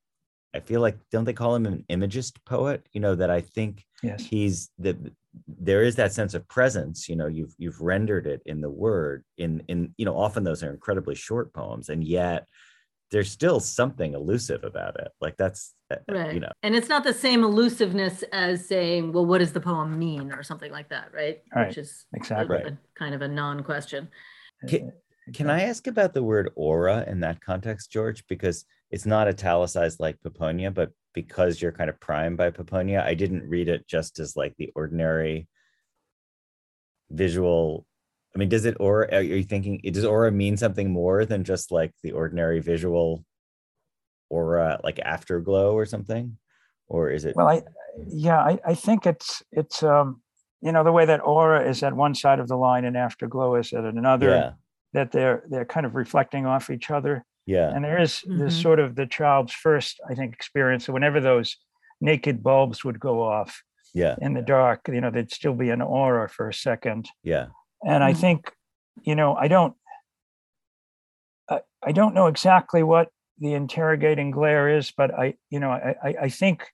i 0.55 0.61
feel 0.61 0.81
like 0.81 0.97
don't 1.11 1.25
they 1.25 1.33
call 1.33 1.57
him 1.57 1.67
an 1.67 1.85
imagist 1.89 2.45
poet 2.45 2.87
you 2.93 3.01
know 3.01 3.17
that 3.17 3.31
i 3.31 3.41
think 3.41 3.85
yes. 4.05 4.25
he's 4.25 4.71
the 4.79 4.97
there 5.49 5.83
is 5.83 5.97
that 5.97 6.13
sense 6.13 6.35
of 6.35 6.47
presence 6.47 7.09
you 7.09 7.17
know 7.17 7.27
you've 7.27 7.53
you've 7.59 7.81
rendered 7.81 8.29
it 8.29 8.43
in 8.47 8.61
the 8.61 8.71
word 8.71 9.25
in 9.39 9.65
in 9.67 9.93
you 9.97 10.05
know 10.05 10.17
often 10.17 10.45
those 10.45 10.63
are 10.63 10.71
incredibly 10.71 11.17
short 11.17 11.53
poems 11.53 11.89
and 11.89 12.05
yet 12.05 12.47
there's 13.11 13.31
still 13.31 13.61
something 13.61 14.15
elusive 14.15 14.65
about 14.65 14.99
it 14.99 15.09
like 15.21 15.37
that's 15.37 15.75
uh, 15.91 15.97
uh, 16.11 16.15
right. 16.15 16.35
you 16.35 16.41
know 16.41 16.51
and 16.63 16.75
it's 16.75 16.89
not 16.89 17.05
the 17.05 17.15
same 17.15 17.45
elusiveness 17.45 18.25
as 18.33 18.67
saying 18.67 19.13
well 19.13 19.27
what 19.27 19.39
does 19.39 19.53
the 19.53 19.61
poem 19.61 19.99
mean 19.99 20.33
or 20.33 20.43
something 20.43 20.73
like 20.73 20.89
that 20.89 21.09
right, 21.13 21.39
right. 21.55 21.69
which 21.69 21.79
is 21.79 22.07
exactly 22.15 22.57
a, 22.57 22.69
a, 22.69 22.79
kind 22.97 23.15
of 23.15 23.23
a 23.23 23.29
non-question 23.29 24.09
can, 24.69 24.93
can 25.33 25.51
i 25.51 25.63
ask 25.63 25.87
about 25.87 26.15
the 26.15 26.23
word 26.23 26.51
aura 26.57 27.05
in 27.07 27.21
that 27.21 27.41
context 27.41 27.91
george 27.91 28.25
because 28.29 28.65
it's 28.91 29.07
not 29.07 29.29
italicized 29.29 30.01
like 30.01 30.21
Peponia, 30.23 30.71
but 30.71 30.91
because 31.13 31.61
you're 31.61 31.73
kind 31.73 31.91
of 31.91 32.01
primed 32.01 32.37
by 32.37 32.51
Peponia, 32.51 33.03
I 33.05 33.15
didn't 33.15 33.49
read 33.49 33.69
it 33.69 33.87
just 33.87 34.19
as 34.19 34.37
like 34.37 34.55
the 34.59 34.71
ordinary 34.75 35.49
visual. 37.11 37.87
I 38.37 38.39
mean, 38.39 38.49
does 38.51 38.67
it 38.67 38.77
or 38.79 39.13
are 39.13 39.23
you 39.23 39.43
thinking 39.43 39.81
does 39.93 40.05
aura 40.05 40.31
mean 40.31 40.57
something 40.57 40.91
more 40.91 41.25
than 41.25 41.43
just 41.43 41.73
like 41.73 41.93
the 42.03 42.13
ordinary 42.13 42.61
visual 42.61 43.25
aura, 44.29 44.79
like 44.85 44.99
afterglow 44.99 45.73
or 45.73 45.87
something? 45.87 46.37
Or 46.89 47.11
is 47.11 47.25
it 47.25 47.35
well 47.35 47.49
I 47.49 47.63
yeah, 48.07 48.39
I, 48.39 48.59
I 48.65 48.75
think 48.75 49.07
it's 49.07 49.43
it's 49.53 49.83
um 49.83 50.21
you 50.61 50.71
know 50.71 50.85
the 50.85 50.93
way 50.93 51.07
that 51.07 51.25
aura 51.25 51.67
is 51.69 51.83
at 51.83 51.97
one 51.97 52.15
side 52.15 52.39
of 52.39 52.49
the 52.49 52.57
line 52.57 52.85
and 52.85 52.97
afterglow 52.97 53.55
is 53.57 53.73
at 53.73 53.85
another 53.85 54.29
yeah. 54.29 54.51
that 54.93 55.13
they're 55.13 55.45
they're 55.49 55.65
kind 55.65 55.87
of 55.87 55.95
reflecting 55.95 56.45
off 56.45 56.69
each 56.69 56.91
other 56.91 57.25
yeah. 57.47 57.73
And 57.73 57.85
there 57.85 58.01
is 58.01 58.23
mm-hmm. 58.27 58.39
this 58.39 58.61
sort 58.61 58.81
of 58.81 58.97
the 58.97 59.07
child's 59.07 59.55
first, 59.55 60.01
I 60.11 60.15
think, 60.15 60.35
experience. 60.35 60.85
So 60.85 60.93
whenever 60.93 61.21
those 61.21 61.57
naked 62.01 62.43
bulbs 62.43 62.85
would 62.85 63.01
go 63.01 63.23
off 63.23 63.63
yeah. 63.95 64.17
in 64.21 64.35
the 64.35 64.43
dark, 64.43 64.81
you 64.89 65.01
know, 65.01 65.11
there'd 65.11 65.33
still 65.33 65.55
be 65.55 65.71
an 65.71 65.81
aura 65.81 66.29
for 66.29 66.49
a 66.49 66.55
second. 66.55 67.09
Yeah. 67.23 67.47
And 67.85 68.03
I 68.03 68.13
mm-hmm. 68.13 68.21
think, 68.21 68.53
you 69.03 69.15
know, 69.15 69.35
I 69.35 69.49
don't 69.49 69.75
I, 71.49 71.61
I 71.83 71.93
don't 71.93 72.15
know 72.15 72.27
exactly 72.27 72.83
what 72.83 73.09
the 73.39 73.53
interrogating 73.53 74.31
glare 74.31 74.77
is, 74.77 74.93
but 74.97 75.13
I, 75.13 75.35
you 75.51 75.61
know, 75.61 75.71
I, 75.71 76.15
I 76.23 76.29
think 76.29 76.67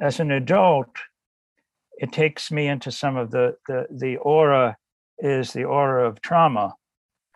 as 0.00 0.20
an 0.20 0.30
adult, 0.30 0.88
it 1.98 2.12
takes 2.12 2.50
me 2.50 2.68
into 2.68 2.90
some 2.90 3.16
of 3.16 3.30
the 3.30 3.56
the 3.66 3.86
the 3.90 4.16
aura 4.18 4.76
is 5.18 5.52
the 5.52 5.64
aura 5.64 6.08
of 6.08 6.20
trauma 6.20 6.74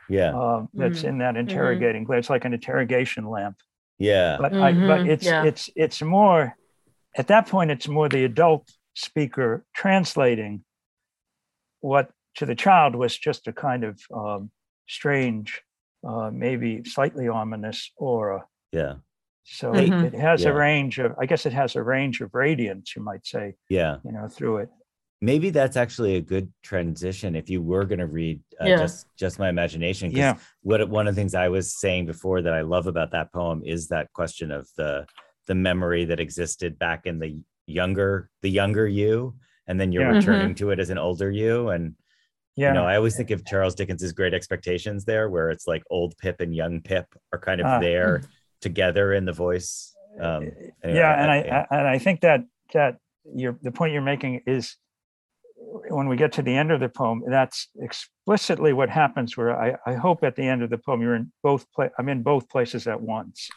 yeah 0.09 0.31
um, 0.31 0.69
that's 0.73 1.01
mm-hmm. 1.01 1.09
in 1.09 1.19
that 1.19 1.35
mm-hmm. 1.35 1.49
interrogating 1.49 2.05
mm-hmm. 2.05 2.15
it's 2.15 2.31
like 2.31 2.45
an 2.45 2.55
interrogation 2.55 3.29
lamp 3.29 3.57
yeah 3.99 4.37
but 4.41 4.53
mm-hmm. 4.53 4.63
I, 4.63 4.73
but 4.73 5.01
mm-hmm. 5.01 5.11
it's 5.11 5.27
yeah. 5.27 5.45
it's 5.45 5.69
it's 5.75 6.01
more 6.01 6.57
at 7.17 7.27
that 7.29 7.49
point 7.49 7.71
it's 7.71 7.89
more 7.89 8.09
the 8.09 8.25
adult 8.25 8.71
speaker 8.95 9.65
translating 9.75 10.65
what 11.81 12.11
to 12.37 12.47
the 12.47 12.55
child 12.55 12.95
was 12.95 13.17
just 13.17 13.47
a 13.47 13.53
kind 13.53 13.85
of 13.85 14.01
um, 14.15 14.51
strange 14.89 15.61
uh, 16.07 16.31
maybe 16.33 16.83
slightly 16.85 17.29
ominous 17.29 17.91
aura 17.97 18.45
yeah 18.73 18.95
so 19.45 19.75
it, 19.75 19.91
it, 19.91 20.15
has 20.15 20.43
yeah. 20.43 20.51
a 20.51 20.55
range 20.55 20.99
of 20.99 21.15
i 21.21 21.27
guess 21.27 21.47
it 21.47 21.53
has 21.53 21.77
a 21.77 21.83
range 21.83 22.21
of 22.21 22.33
radiance 22.35 22.95
you 22.95 23.03
might 23.03 23.27
say 23.27 23.55
yeah 23.69 23.97
you 24.05 24.13
know 24.13 24.29
through 24.29 24.59
it 24.59 24.69
maybe 25.21 25.51
that's 25.51 25.77
actually 25.77 26.17
a 26.17 26.21
good 26.21 26.53
transition 26.63 27.35
if 27.37 27.49
you 27.49 27.63
were 27.63 27.85
going 27.85 27.99
to 27.99 28.07
read 28.07 28.41
uh, 28.61 28.67
yeah. 28.67 28.77
just 28.77 29.07
just 29.17 29.39
my 29.39 29.49
imagination 29.49 30.11
yeah 30.11 30.37
what 30.63 30.87
one 30.89 31.07
of 31.07 31.15
the 31.15 31.21
things 31.21 31.35
i 31.35 31.49
was 31.49 31.75
saying 31.75 32.05
before 32.05 32.43
that 32.43 32.53
i 32.53 32.61
love 32.61 32.87
about 32.87 33.13
that 33.13 33.33
poem 33.33 33.63
is 33.65 33.89
that 33.89 34.13
question 34.13 34.51
of 34.51 34.69
the 34.77 35.07
the 35.47 35.55
memory 35.55 36.05
that 36.05 36.21
existed 36.21 36.79
back 36.79 37.07
in 37.07 37.19
the 37.19 37.41
younger 37.67 38.29
the 38.43 38.51
younger 38.51 38.87
you 38.87 39.35
and 39.67 39.81
then 39.81 39.93
you're 39.93 40.03
yeah. 40.03 40.17
returning 40.17 40.49
mm-hmm. 40.49 40.55
to 40.55 40.71
it 40.71 40.81
as 40.81 40.91
an 40.91 40.99
older 40.99 41.31
you 41.31 41.69
and 41.69 41.95
yeah. 42.57 42.69
you 42.69 42.75
know 42.75 42.85
i 42.85 42.97
always 42.97 43.17
think 43.17 43.31
of 43.31 43.45
charles 43.45 43.75
dickens's 43.75 44.13
great 44.13 44.35
expectations 44.35 45.05
there 45.05 45.29
where 45.29 45.51
it's 45.51 45.67
like 45.67 45.83
old 45.91 46.17
pip 46.19 46.41
and 46.41 46.55
young 46.55 46.81
pip 46.81 47.07
are 47.33 47.39
kind 47.39 47.61
of 47.61 47.67
uh, 47.67 47.79
there 47.79 48.23
together 48.61 49.13
in 49.13 49.25
the 49.25 49.33
voice 49.33 49.95
um 50.21 50.51
anyway, 50.83 50.99
yeah 50.99 51.23
and 51.23 51.31
I, 51.31 51.39
I 51.39 51.79
and 51.79 51.89
i 51.89 51.99
think 51.99 52.21
that 52.21 52.43
that 52.75 52.97
your 53.35 53.59
the 53.63 53.73
point 53.73 53.93
you're 53.93 54.03
making 54.03 54.43
is 54.47 54.77
when 55.89 56.09
we 56.09 56.17
get 56.17 56.33
to 56.33 56.43
the 56.43 56.55
end 56.55 56.71
of 56.71 56.81
the 56.81 56.89
poem, 56.89 57.23
that's 57.27 57.69
explicitly 57.81 58.73
what 58.73 58.91
happens. 58.91 59.37
Where 59.37 59.59
I, 59.59 59.77
I 59.87 59.95
hope 59.95 60.25
at 60.25 60.37
the 60.37 60.47
end 60.47 60.63
of 60.63 60.71
the 60.71 60.79
poem, 60.79 61.01
you're 61.01 61.15
in 61.15 61.33
both. 61.43 61.67
Pla- 61.73 61.89
I'm 61.99 62.09
in 62.09 62.23
both 62.23 62.49
places 62.49 62.87
at 62.87 63.01
once. 63.01 63.49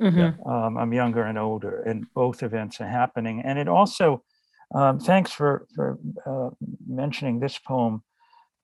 Mm-hmm. 0.00 0.48
Um, 0.48 0.78
I'm 0.78 0.92
younger 0.92 1.22
and 1.22 1.38
older, 1.38 1.82
and 1.82 2.06
both 2.14 2.42
events 2.42 2.80
are 2.80 2.88
happening. 2.88 3.42
And 3.44 3.58
it 3.58 3.68
also, 3.68 4.22
um, 4.74 4.98
thanks 4.98 5.32
for 5.32 5.66
for 5.74 5.98
uh, 6.26 6.50
mentioning 6.86 7.40
this 7.40 7.58
poem, 7.58 8.02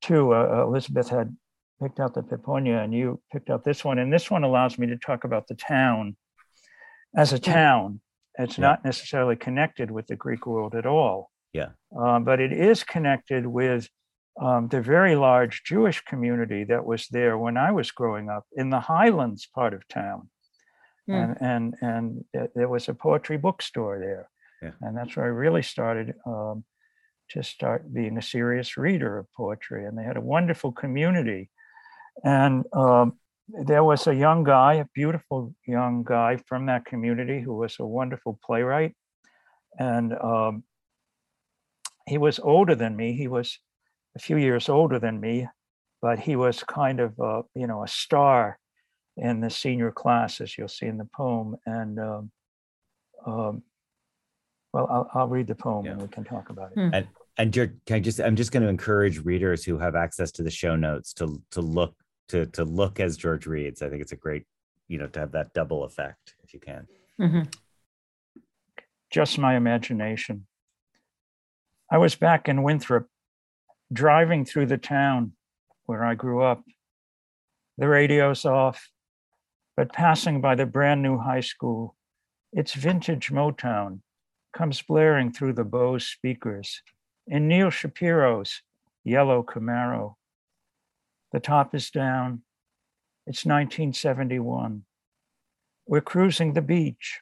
too. 0.00 0.34
Uh, 0.34 0.64
Elizabeth 0.66 1.08
had 1.08 1.36
picked 1.82 2.00
out 2.00 2.14
the 2.14 2.22
Peponia 2.22 2.78
and 2.80 2.92
you 2.92 3.20
picked 3.32 3.50
out 3.50 3.64
this 3.64 3.84
one. 3.84 3.98
And 3.98 4.12
this 4.12 4.30
one 4.30 4.44
allows 4.44 4.78
me 4.78 4.86
to 4.88 4.96
talk 4.96 5.24
about 5.24 5.46
the 5.46 5.54
town 5.54 6.16
as 7.16 7.32
a 7.32 7.38
town. 7.38 8.00
It's 8.38 8.58
yeah. 8.58 8.68
not 8.68 8.84
necessarily 8.84 9.36
connected 9.36 9.90
with 9.90 10.06
the 10.06 10.16
Greek 10.16 10.46
world 10.46 10.74
at 10.74 10.86
all. 10.86 11.30
Yeah. 11.52 11.70
Um, 11.96 12.24
but 12.24 12.40
it 12.40 12.52
is 12.52 12.84
connected 12.84 13.46
with 13.46 13.88
um, 14.40 14.68
the 14.68 14.80
very 14.80 15.16
large 15.16 15.62
Jewish 15.64 16.00
community 16.02 16.64
that 16.64 16.84
was 16.84 17.08
there 17.08 17.36
when 17.36 17.56
I 17.56 17.72
was 17.72 17.90
growing 17.90 18.28
up 18.28 18.44
in 18.52 18.70
the 18.70 18.80
Highlands 18.80 19.48
part 19.52 19.74
of 19.74 19.86
town. 19.88 20.30
Mm. 21.08 21.36
And, 21.40 21.74
and, 21.82 22.24
and 22.32 22.50
there 22.54 22.68
was 22.68 22.88
a 22.88 22.94
poetry 22.94 23.38
bookstore 23.38 23.98
there. 23.98 24.28
Yeah. 24.62 24.72
And 24.82 24.96
that's 24.96 25.16
where 25.16 25.26
I 25.26 25.30
really 25.30 25.62
started 25.62 26.14
um, 26.26 26.64
to 27.30 27.42
start 27.42 27.92
being 27.92 28.16
a 28.16 28.22
serious 28.22 28.76
reader 28.76 29.18
of 29.18 29.32
poetry. 29.36 29.84
And 29.84 29.96
they 29.96 30.04
had 30.04 30.16
a 30.16 30.22
wonderful 30.22 30.72
community. 30.72 31.50
And 32.24 32.64
um, 32.72 33.18
there 33.48 33.84
was 33.84 34.06
a 34.06 34.14
young 34.14 34.44
guy, 34.44 34.74
a 34.74 34.86
beautiful 34.94 35.54
young 35.66 36.04
guy 36.04 36.38
from 36.46 36.66
that 36.66 36.84
community 36.84 37.40
who 37.40 37.54
was 37.54 37.76
a 37.78 37.86
wonderful 37.86 38.38
playwright. 38.44 38.94
And 39.78 40.12
um, 40.14 40.64
he 42.06 42.18
was 42.18 42.38
older 42.38 42.74
than 42.74 42.96
me. 42.96 43.14
He 43.14 43.28
was 43.28 43.58
a 44.16 44.18
few 44.18 44.36
years 44.36 44.68
older 44.68 44.98
than 44.98 45.20
me, 45.20 45.46
but 46.02 46.18
he 46.18 46.36
was 46.36 46.62
kind 46.64 47.00
of 47.00 47.18
a, 47.18 47.42
you 47.54 47.66
know 47.66 47.84
a 47.84 47.88
star 47.88 48.58
in 49.16 49.40
the 49.40 49.50
senior 49.50 49.92
class, 49.92 50.40
as 50.40 50.56
you'll 50.56 50.68
see 50.68 50.86
in 50.86 50.98
the 50.98 51.08
poem. 51.14 51.56
And 51.66 51.98
um, 51.98 52.30
um, 53.26 53.62
well, 54.72 54.86
I'll, 54.90 55.10
I'll, 55.14 55.28
read 55.28 55.46
the 55.46 55.54
poem 55.54 55.86
yeah. 55.86 55.92
and 55.92 56.02
we 56.02 56.08
can 56.08 56.24
talk 56.24 56.50
about 56.50 56.72
it. 56.72 56.74
Hmm. 56.74 56.90
And 56.92 57.08
and 57.38 57.52
can 57.52 57.80
I 57.90 58.00
just 58.00 58.20
I'm 58.20 58.36
just 58.36 58.52
going 58.52 58.62
to 58.62 58.68
encourage 58.68 59.24
readers 59.24 59.64
who 59.64 59.78
have 59.78 59.94
access 59.94 60.30
to 60.32 60.42
the 60.42 60.50
show 60.50 60.76
notes 60.76 61.12
to 61.14 61.42
to 61.52 61.60
look 61.60 61.94
to 62.28 62.46
to 62.46 62.64
look 62.64 63.00
as 63.00 63.16
George 63.16 63.46
reads. 63.46 63.82
I 63.82 63.88
think 63.88 64.02
it's 64.02 64.12
a 64.12 64.16
great 64.16 64.44
you 64.88 64.98
know 64.98 65.06
to 65.08 65.20
have 65.20 65.32
that 65.32 65.52
double 65.54 65.84
effect 65.84 66.34
if 66.42 66.52
you 66.52 66.60
can. 66.60 66.86
Mm-hmm. 67.20 67.42
Just 69.10 69.38
my 69.38 69.56
imagination. 69.56 70.46
I 71.90 71.96
was 71.96 72.14
back 72.14 72.48
in 72.48 72.62
Winthrop, 72.62 73.06
driving 73.90 74.44
through 74.44 74.66
the 74.66 74.76
town 74.76 75.32
where 75.86 76.04
I 76.04 76.14
grew 76.14 76.42
up. 76.42 76.62
The 77.78 77.88
radio's 77.88 78.44
off, 78.44 78.90
but 79.76 79.92
passing 79.92 80.42
by 80.42 80.56
the 80.56 80.66
brand 80.66 81.02
new 81.02 81.16
high 81.16 81.40
school, 81.40 81.96
its 82.52 82.74
vintage 82.74 83.30
Motown 83.30 84.00
comes 84.58 84.82
blaring 84.82 85.30
through 85.30 85.52
the 85.52 85.62
Bose 85.62 86.04
speakers 86.04 86.82
in 87.28 87.46
Neil 87.46 87.70
Shapiro's 87.70 88.62
yellow 89.04 89.44
Camaro. 89.44 90.16
The 91.30 91.38
top 91.38 91.76
is 91.76 91.92
down. 91.92 92.42
It's 93.24 93.44
1971. 93.44 94.82
We're 95.86 96.00
cruising 96.00 96.54
the 96.54 96.62
beach. 96.62 97.20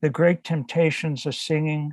The 0.00 0.08
great 0.08 0.42
temptations 0.42 1.26
are 1.26 1.32
singing 1.32 1.92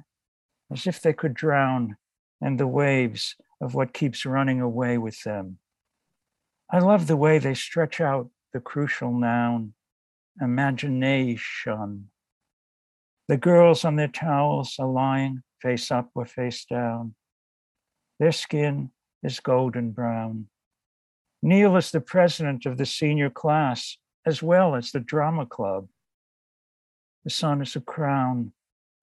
as 0.72 0.88
if 0.88 1.02
they 1.02 1.12
could 1.12 1.34
drown 1.34 1.98
in 2.40 2.56
the 2.56 2.68
waves 2.68 3.36
of 3.60 3.76
what 3.76 3.92
keeps 3.94 4.26
running 4.26 4.62
away 4.62 4.98
with 4.98 5.22
them. 5.24 5.58
I 6.70 6.80
love 6.80 7.08
the 7.08 7.18
way 7.18 7.38
they 7.38 7.54
stretch 7.54 8.00
out 8.00 8.30
the 8.54 8.62
crucial 8.62 9.12
noun, 9.12 9.74
imagination. 10.40 12.12
The 13.32 13.38
girls 13.38 13.86
on 13.86 13.96
their 13.96 14.10
towels 14.10 14.76
are 14.78 14.86
lying 14.86 15.42
face 15.62 15.90
up 15.90 16.10
or 16.16 16.26
face 16.26 16.66
down. 16.66 17.16
Their 18.20 18.34
skin 18.34 18.92
is 19.24 19.40
golden 19.40 19.92
brown. 19.92 20.48
Neil 21.42 21.78
is 21.78 21.92
the 21.92 22.02
president 22.02 22.66
of 22.66 22.78
the 22.78 22.86
senior 22.86 23.30
class 23.30 23.96
as 24.26 24.44
well 24.44 24.76
as 24.76 24.92
the 24.92 25.00
drama 25.00 25.46
club. 25.46 25.88
The 27.24 27.30
sun 27.30 27.62
is 27.62 27.74
a 27.78 27.80
crown 27.80 28.52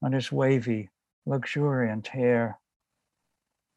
on 0.03 0.13
his 0.13 0.31
wavy, 0.31 0.91
luxuriant 1.25 2.09
hair. 2.09 2.59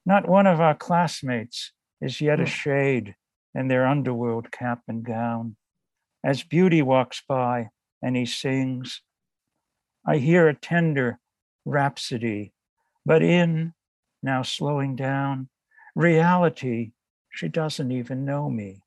Not 0.05 0.27
one 0.27 0.47
of 0.47 0.59
our 0.59 0.75
classmates 0.75 1.71
is 2.01 2.19
yet 2.19 2.41
a 2.41 2.43
hmm. 2.43 2.49
shade 2.49 3.15
in 3.55 3.69
their 3.69 3.87
underworld 3.87 4.51
cap 4.51 4.81
and 4.89 5.01
gown. 5.01 5.55
As 6.25 6.43
beauty 6.43 6.81
walks 6.81 7.23
by 7.25 7.69
and 8.01 8.17
he 8.17 8.25
sings, 8.25 9.01
I 10.05 10.17
hear 10.17 10.47
a 10.47 10.55
tender 10.55 11.19
rhapsody, 11.65 12.53
but 13.05 13.21
in, 13.21 13.73
now 14.23 14.41
slowing 14.41 14.95
down, 14.95 15.49
reality, 15.95 16.91
she 17.29 17.47
doesn't 17.47 17.91
even 17.91 18.25
know 18.25 18.49
me. 18.49 18.81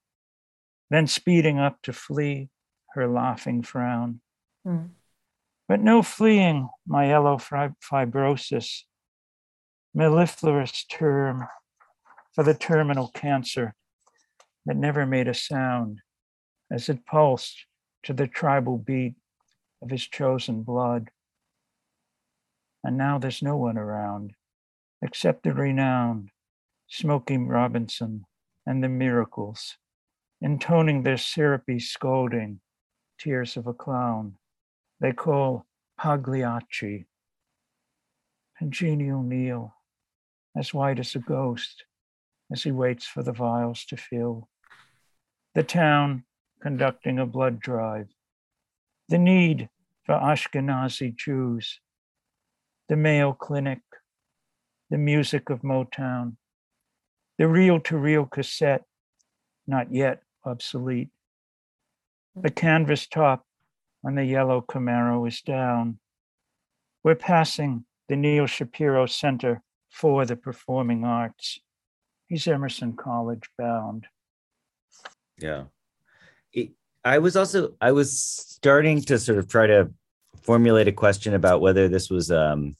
Then 0.90 1.06
speeding 1.06 1.59
up 1.59 1.80
to 1.83 1.92
flee 1.92 2.50
her 2.94 3.06
laughing 3.09 3.62
frown. 3.62 4.21
Mm. 4.66 4.90
But 5.68 5.80
no 5.80 6.02
fleeing 6.02 6.68
myelofibrosis, 6.88 8.83
mellifluous 9.94 10.85
term 10.85 11.47
for 12.35 12.44
the 12.44 12.54
terminal 12.54 13.09
cancer 13.09 13.75
that 14.66 14.76
never 14.76 15.06
made 15.06 15.28
a 15.28 15.35
sound 15.35 16.00
as 16.71 16.88
it 16.88 17.06
pulsed 17.06 17.66
to 18.02 18.12
the 18.12 18.26
tribal 18.26 18.78
beat 18.78 19.14
of 19.85 19.91
his 19.91 20.09
chosen 20.09 20.62
blood. 20.62 21.11
And 22.83 22.97
now 22.97 23.19
there's 23.19 23.43
no 23.43 23.57
one 23.57 23.79
around 23.79 24.33
except 25.03 25.43
the 25.43 25.53
renowned 25.53 26.31
Smokey 26.88 27.37
Robinson 27.37 28.25
and 28.67 28.83
the 28.83 28.88
miracles, 28.88 29.76
intoning 30.41 31.03
their 31.03 31.19
syrupy 31.19 31.79
scolding, 31.79 32.61
tears 33.19 33.57
of 33.57 33.67
a 33.67 33.75
clown, 33.75 34.37
they 35.00 35.12
call 35.12 35.67
Pagliacci. 36.00 37.05
And 38.61 38.73
Jeannie 38.73 39.11
O'Neill, 39.11 39.75
as 40.57 40.73
white 40.73 40.99
as 40.99 41.14
a 41.14 41.19
ghost, 41.19 41.85
as 42.50 42.62
he 42.62 42.71
waits 42.71 43.05
for 43.05 43.23
the 43.23 43.33
vials 43.33 43.85
to 43.87 43.97
fill. 43.97 44.49
The 45.55 45.64
town 45.64 46.25
conducting 46.62 47.19
a 47.19 47.26
blood 47.26 47.61
drive. 47.61 48.09
The 49.09 49.19
need 49.19 49.69
for 50.04 50.14
Ashkenazi 50.14 51.14
Jews. 51.16 51.80
The 52.88 52.96
Mayo 52.96 53.32
Clinic. 53.32 53.80
The 54.90 54.99
music 54.99 55.50
of 55.50 55.62
Motown. 55.62 56.37
The 57.38 57.49
reel 57.49 57.80
to 57.80 57.96
reel 57.99 58.26
cassette, 58.26 58.84
not 59.66 59.92
yet 59.92 60.23
obsolete. 60.44 61.11
The 62.37 62.50
canvas 62.50 63.06
top 63.06 63.46
on 64.04 64.14
the 64.14 64.25
yellow 64.25 64.61
Camaro 64.61 65.26
is 65.26 65.40
down. 65.40 65.99
We're 67.02 67.14
passing 67.14 67.87
the 68.08 68.16
Neil 68.16 68.46
Shapiro 68.46 69.06
Center 69.06 69.62
for 69.90 70.26
the 70.26 70.37
Performing 70.37 71.04
Arts. 71.04 71.58
He's 72.28 72.46
Emerson 72.46 72.94
College 72.94 73.49
bound. 73.56 74.06
Yeah. 75.38 75.64
I 77.04 77.18
was 77.18 77.37
also 77.37 77.75
I 77.80 77.92
was 77.92 78.18
starting 78.18 79.00
to 79.02 79.18
sort 79.18 79.38
of 79.38 79.49
try 79.49 79.66
to 79.66 79.90
formulate 80.42 80.88
a 80.88 80.92
question 80.92 81.34
about 81.34 81.61
whether 81.61 81.88
this 81.88 82.11
was 82.11 82.30
um 82.30 82.76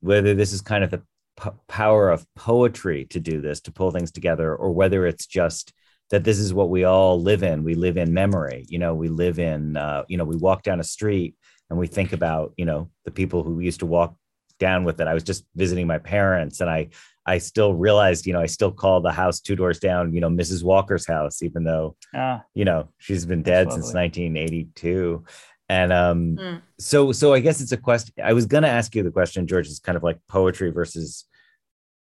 whether 0.00 0.34
this 0.34 0.52
is 0.52 0.60
kind 0.60 0.84
of 0.84 0.90
the 0.90 1.02
p- 1.40 1.50
power 1.66 2.10
of 2.10 2.26
poetry 2.36 3.04
to 3.06 3.18
do 3.20 3.40
this 3.40 3.60
to 3.62 3.72
pull 3.72 3.90
things 3.90 4.10
together 4.12 4.54
or 4.54 4.70
whether 4.70 5.06
it's 5.06 5.26
just 5.26 5.72
that 6.10 6.24
this 6.24 6.38
is 6.38 6.54
what 6.54 6.70
we 6.70 6.84
all 6.84 7.20
live 7.20 7.42
in. 7.42 7.64
We 7.64 7.74
live 7.74 7.96
in 7.96 8.12
memory 8.12 8.66
you 8.68 8.78
know 8.78 8.94
we 8.94 9.08
live 9.08 9.38
in 9.38 9.76
uh, 9.76 10.04
you 10.08 10.16
know 10.16 10.24
we 10.24 10.36
walk 10.36 10.62
down 10.62 10.80
a 10.80 10.84
street 10.84 11.34
and 11.70 11.78
we 11.78 11.86
think 11.86 12.12
about 12.12 12.52
you 12.56 12.64
know 12.64 12.90
the 13.04 13.10
people 13.10 13.42
who 13.42 13.54
we 13.54 13.64
used 13.64 13.80
to 13.80 13.86
walk 13.86 14.14
down 14.58 14.82
with 14.84 15.00
it 15.00 15.06
i 15.06 15.14
was 15.14 15.22
just 15.22 15.44
visiting 15.54 15.86
my 15.86 15.98
parents 15.98 16.60
and 16.60 16.68
i 16.68 16.88
i 17.28 17.38
still 17.38 17.74
realized 17.74 18.26
you 18.26 18.32
know 18.32 18.40
i 18.40 18.46
still 18.46 18.72
call 18.72 19.00
the 19.00 19.12
house 19.12 19.40
two 19.40 19.56
doors 19.56 19.78
down 19.78 20.12
you 20.12 20.20
know 20.20 20.28
mrs 20.28 20.62
walker's 20.62 21.06
house 21.06 21.42
even 21.42 21.64
though 21.64 21.96
uh, 22.14 22.38
you 22.54 22.64
know 22.64 22.88
she's 22.98 23.24
been 23.24 23.42
dead 23.42 23.70
since 23.70 23.94
1982 23.94 25.24
and 25.68 25.92
um 25.92 26.36
mm. 26.36 26.62
so 26.78 27.12
so 27.12 27.32
i 27.34 27.40
guess 27.40 27.60
it's 27.60 27.72
a 27.72 27.76
question 27.76 28.14
i 28.24 28.32
was 28.32 28.46
going 28.46 28.62
to 28.62 28.68
ask 28.68 28.94
you 28.94 29.02
the 29.02 29.10
question 29.10 29.46
george 29.46 29.68
is 29.68 29.78
kind 29.78 29.96
of 29.96 30.02
like 30.02 30.18
poetry 30.28 30.70
versus 30.70 31.24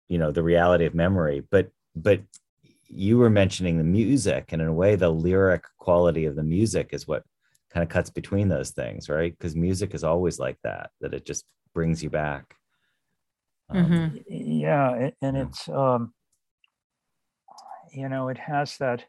you 0.08 0.18
know 0.18 0.30
the 0.30 0.42
reality 0.42 0.86
of 0.86 0.94
memory 0.94 1.42
but 1.50 1.70
but 1.94 2.20
you 2.88 3.18
were 3.18 3.30
mentioning 3.30 3.78
the 3.78 3.84
music 3.84 4.52
and 4.52 4.62
in 4.62 4.68
a 4.68 4.72
way 4.72 4.94
the 4.94 5.10
lyric 5.10 5.64
quality 5.78 6.24
of 6.24 6.36
the 6.36 6.42
music 6.42 6.90
is 6.92 7.06
what 7.06 7.24
kind 7.72 7.82
of 7.82 7.88
cuts 7.88 8.10
between 8.10 8.48
those 8.48 8.70
things 8.70 9.08
right? 9.08 9.36
Because 9.36 9.56
music 9.56 9.94
is 9.94 10.04
always 10.04 10.38
like 10.38 10.58
that 10.62 10.90
that 11.00 11.14
it 11.14 11.26
just 11.26 11.44
brings 11.74 12.02
you 12.02 12.10
back 12.10 12.56
um, 13.70 13.76
mm-hmm. 13.76 14.16
yeah 14.28 15.10
and 15.22 15.36
it's 15.36 15.68
um 15.68 16.12
you 17.92 18.08
know 18.08 18.28
it 18.28 18.38
has 18.38 18.76
that 18.78 19.04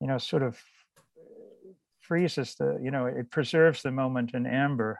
you 0.00 0.06
know 0.06 0.18
sort 0.18 0.42
of 0.42 0.58
freezes 2.00 2.54
the 2.56 2.78
you 2.82 2.90
know 2.90 3.06
it 3.06 3.30
preserves 3.30 3.82
the 3.82 3.92
moment 3.92 4.34
in 4.34 4.46
amber 4.46 4.98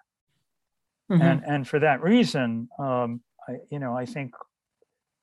mm-hmm. 1.11 1.21
and 1.21 1.43
and 1.45 1.69
for 1.69 1.79
that 1.79 2.03
reason 2.03 2.69
um 2.79 3.21
I, 3.49 3.57
you 3.71 3.79
know 3.79 3.97
i 3.97 4.07
think 4.07 4.35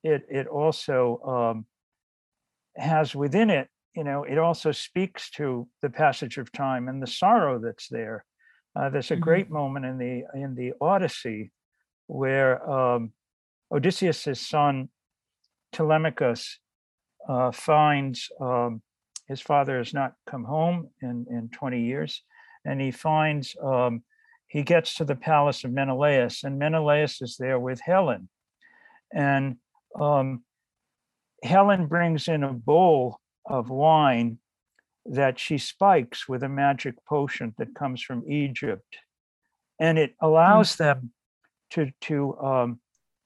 it 0.02 0.26
it 0.30 0.46
also 0.46 1.20
um 1.24 1.66
has 2.76 3.14
within 3.14 3.50
it, 3.50 3.68
you 3.94 4.04
know, 4.04 4.24
it 4.24 4.38
also 4.38 4.72
speaks 4.72 5.30
to 5.30 5.68
the 5.82 5.90
passage 5.90 6.38
of 6.38 6.52
time 6.52 6.88
and 6.88 7.02
the 7.02 7.06
sorrow 7.06 7.58
that's 7.58 7.88
there. 7.88 8.24
Uh, 8.76 8.88
there's 8.88 9.10
a 9.10 9.14
mm-hmm. 9.14 9.22
great 9.22 9.50
moment 9.50 9.84
in 9.84 9.98
the 9.98 10.22
in 10.34 10.54
the 10.54 10.72
Odyssey 10.80 11.50
where 12.06 12.68
um, 12.70 13.12
Odysseus's 13.72 14.40
son 14.40 14.88
Telemachus 15.72 16.58
uh, 17.28 17.52
finds 17.52 18.28
um, 18.40 18.82
his 19.28 19.40
father 19.40 19.78
has 19.78 19.94
not 19.94 20.14
come 20.26 20.44
home 20.44 20.90
in 21.00 21.26
in 21.30 21.48
20 21.50 21.82
years, 21.82 22.22
and 22.64 22.80
he 22.80 22.90
finds 22.90 23.56
um, 23.62 24.02
he 24.48 24.62
gets 24.62 24.94
to 24.96 25.04
the 25.04 25.14
palace 25.14 25.62
of 25.64 25.72
Menelaus, 25.72 26.42
and 26.42 26.58
Menelaus 26.58 27.22
is 27.22 27.36
there 27.38 27.58
with 27.58 27.80
Helen, 27.80 28.28
and 29.14 29.56
um, 29.98 30.42
Helen 31.42 31.86
brings 31.86 32.28
in 32.28 32.42
a 32.42 32.52
bowl 32.52 33.20
of 33.46 33.70
wine 33.70 34.38
that 35.06 35.38
she 35.38 35.58
spikes 35.58 36.28
with 36.28 36.42
a 36.42 36.48
magic 36.48 36.94
potion 37.06 37.54
that 37.58 37.74
comes 37.74 38.02
from 38.02 38.24
Egypt. 38.28 38.98
And 39.78 39.98
it 39.98 40.14
allows 40.20 40.76
mm-hmm. 40.76 40.82
them 40.84 41.12
to, 41.70 41.92
to 42.02 42.38
um, 42.38 42.80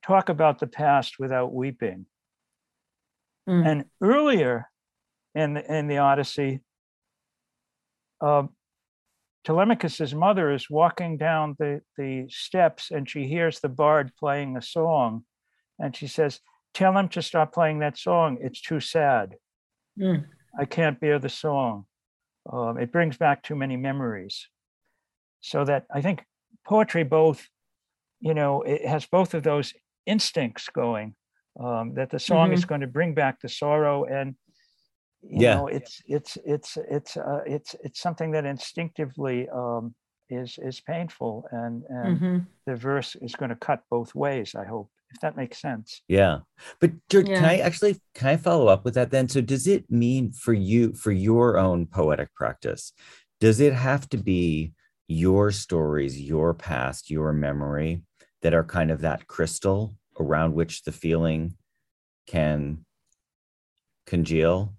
talk 0.04 0.28
about 0.28 0.58
the 0.58 0.66
past 0.66 1.18
without 1.18 1.52
weeping. 1.52 2.06
Mm. 3.48 3.66
And 3.66 3.84
earlier 4.00 4.68
in 5.34 5.54
the, 5.54 5.74
in 5.74 5.88
the 5.88 5.98
Odyssey, 5.98 6.60
uh, 8.20 8.44
Telemachus's 9.44 10.14
mother 10.14 10.52
is 10.52 10.70
walking 10.70 11.18
down 11.18 11.56
the, 11.58 11.80
the 11.98 12.26
steps 12.30 12.90
and 12.90 13.08
she 13.08 13.26
hears 13.26 13.60
the 13.60 13.68
bard 13.68 14.12
playing 14.18 14.56
a 14.56 14.62
song. 14.62 15.24
And 15.78 15.94
she 15.94 16.06
says, 16.06 16.40
tell 16.72 16.96
him 16.96 17.08
to 17.10 17.22
stop 17.22 17.52
playing 17.52 17.80
that 17.80 17.98
song. 17.98 18.38
It's 18.40 18.60
too 18.60 18.80
sad. 18.80 19.34
Mm. 19.98 20.24
I 20.58 20.64
can't 20.64 21.00
bear 21.00 21.18
the 21.18 21.28
song. 21.28 21.84
Um, 22.50 22.78
it 22.78 22.92
brings 22.92 23.16
back 23.16 23.42
too 23.42 23.56
many 23.56 23.76
memories. 23.76 24.48
So 25.40 25.64
that 25.64 25.84
I 25.92 26.00
think 26.00 26.24
poetry 26.66 27.04
both, 27.04 27.46
you 28.20 28.32
know, 28.32 28.62
it 28.62 28.86
has 28.86 29.04
both 29.04 29.34
of 29.34 29.42
those 29.42 29.74
instincts 30.06 30.68
going. 30.74 31.14
Um, 31.58 31.94
that 31.94 32.10
the 32.10 32.18
song 32.18 32.48
mm-hmm. 32.48 32.54
is 32.54 32.64
going 32.64 32.80
to 32.80 32.88
bring 32.88 33.14
back 33.14 33.40
the 33.40 33.48
sorrow 33.48 34.04
and 34.04 34.34
you 35.22 35.42
yeah. 35.42 35.54
know 35.54 35.68
it's 35.68 36.02
it's 36.08 36.36
it's 36.44 36.76
it's 36.90 37.16
uh, 37.16 37.42
it's 37.46 37.76
it's 37.84 38.00
something 38.00 38.32
that 38.32 38.44
instinctively 38.44 39.48
um, 39.50 39.94
is 40.28 40.58
is 40.60 40.80
painful 40.80 41.46
and 41.52 41.84
and 41.88 42.16
mm-hmm. 42.16 42.38
the 42.66 42.74
verse 42.74 43.14
is 43.22 43.36
going 43.36 43.50
to 43.50 43.56
cut 43.56 43.82
both 43.88 44.16
ways 44.16 44.56
i 44.58 44.64
hope 44.64 44.90
if 45.14 45.20
that 45.20 45.36
makes 45.36 45.60
sense. 45.60 46.02
Yeah. 46.08 46.40
But 46.80 46.92
George, 47.08 47.28
yeah. 47.28 47.36
can 47.36 47.44
I 47.44 47.58
actually 47.58 48.00
can 48.14 48.28
I 48.28 48.36
follow 48.36 48.68
up 48.68 48.84
with 48.84 48.94
that 48.94 49.10
then? 49.10 49.28
So 49.28 49.40
does 49.40 49.66
it 49.66 49.90
mean 49.90 50.32
for 50.32 50.52
you 50.52 50.92
for 50.92 51.12
your 51.12 51.56
own 51.56 51.86
poetic 51.86 52.34
practice, 52.34 52.92
does 53.40 53.60
it 53.60 53.72
have 53.72 54.08
to 54.10 54.18
be 54.18 54.72
your 55.06 55.50
stories, 55.50 56.20
your 56.20 56.54
past, 56.54 57.10
your 57.10 57.32
memory 57.32 58.02
that 58.44 58.54
are 58.54 58.62
kind 58.62 58.92
of 58.92 59.00
that 59.00 59.26
crystal 59.26 59.96
around 60.20 60.54
which 60.54 60.84
the 60.84 60.92
feeling 60.92 61.54
can 62.28 62.84
congeal? 64.06 64.74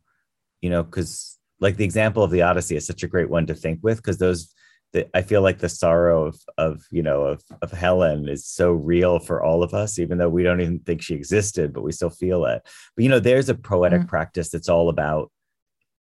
You 0.62 0.70
know, 0.70 0.84
because 0.84 1.38
like 1.60 1.78
the 1.78 1.84
example 1.84 2.24
of 2.24 2.32
the 2.32 2.44
Odyssey 2.44 2.76
is 2.76 2.88
such 2.88 3.04
a 3.04 3.08
great 3.08 3.30
one 3.30 3.48
to 3.48 3.54
think 3.54 3.80
with 3.82 3.98
because 3.98 4.18
those 4.18 4.54
the, 4.94 5.10
I 5.16 5.24
feel 5.24 5.42
like 5.42 5.60
the 5.60 5.70
sorrow 5.70 6.26
of 6.26 6.40
of 6.58 6.86
you 6.92 7.04
know 7.04 7.24
of 7.24 7.44
of 7.62 7.72
Helen 7.72 8.30
is 8.30 8.46
so 8.46 8.72
real 8.72 9.20
for 9.20 9.44
all 9.44 9.64
of 9.64 9.74
us, 9.74 10.00
even 10.00 10.18
though 10.18 10.30
we 10.30 10.44
don't 10.44 10.62
even 10.62 10.80
think 10.80 11.02
she 11.02 11.16
existed, 11.16 11.74
but 11.74 11.84
we 11.84 11.92
still 11.92 12.10
feel 12.10 12.46
it. 12.46 12.62
But 12.96 13.04
you 13.04 13.10
know, 13.10 13.20
there's 13.20 13.50
a 13.50 13.56
poetic 13.56 14.02
mm-hmm. 14.02 14.10
practice 14.10 14.50
that's 14.50 14.70
all 14.70 14.90
about 14.90 15.32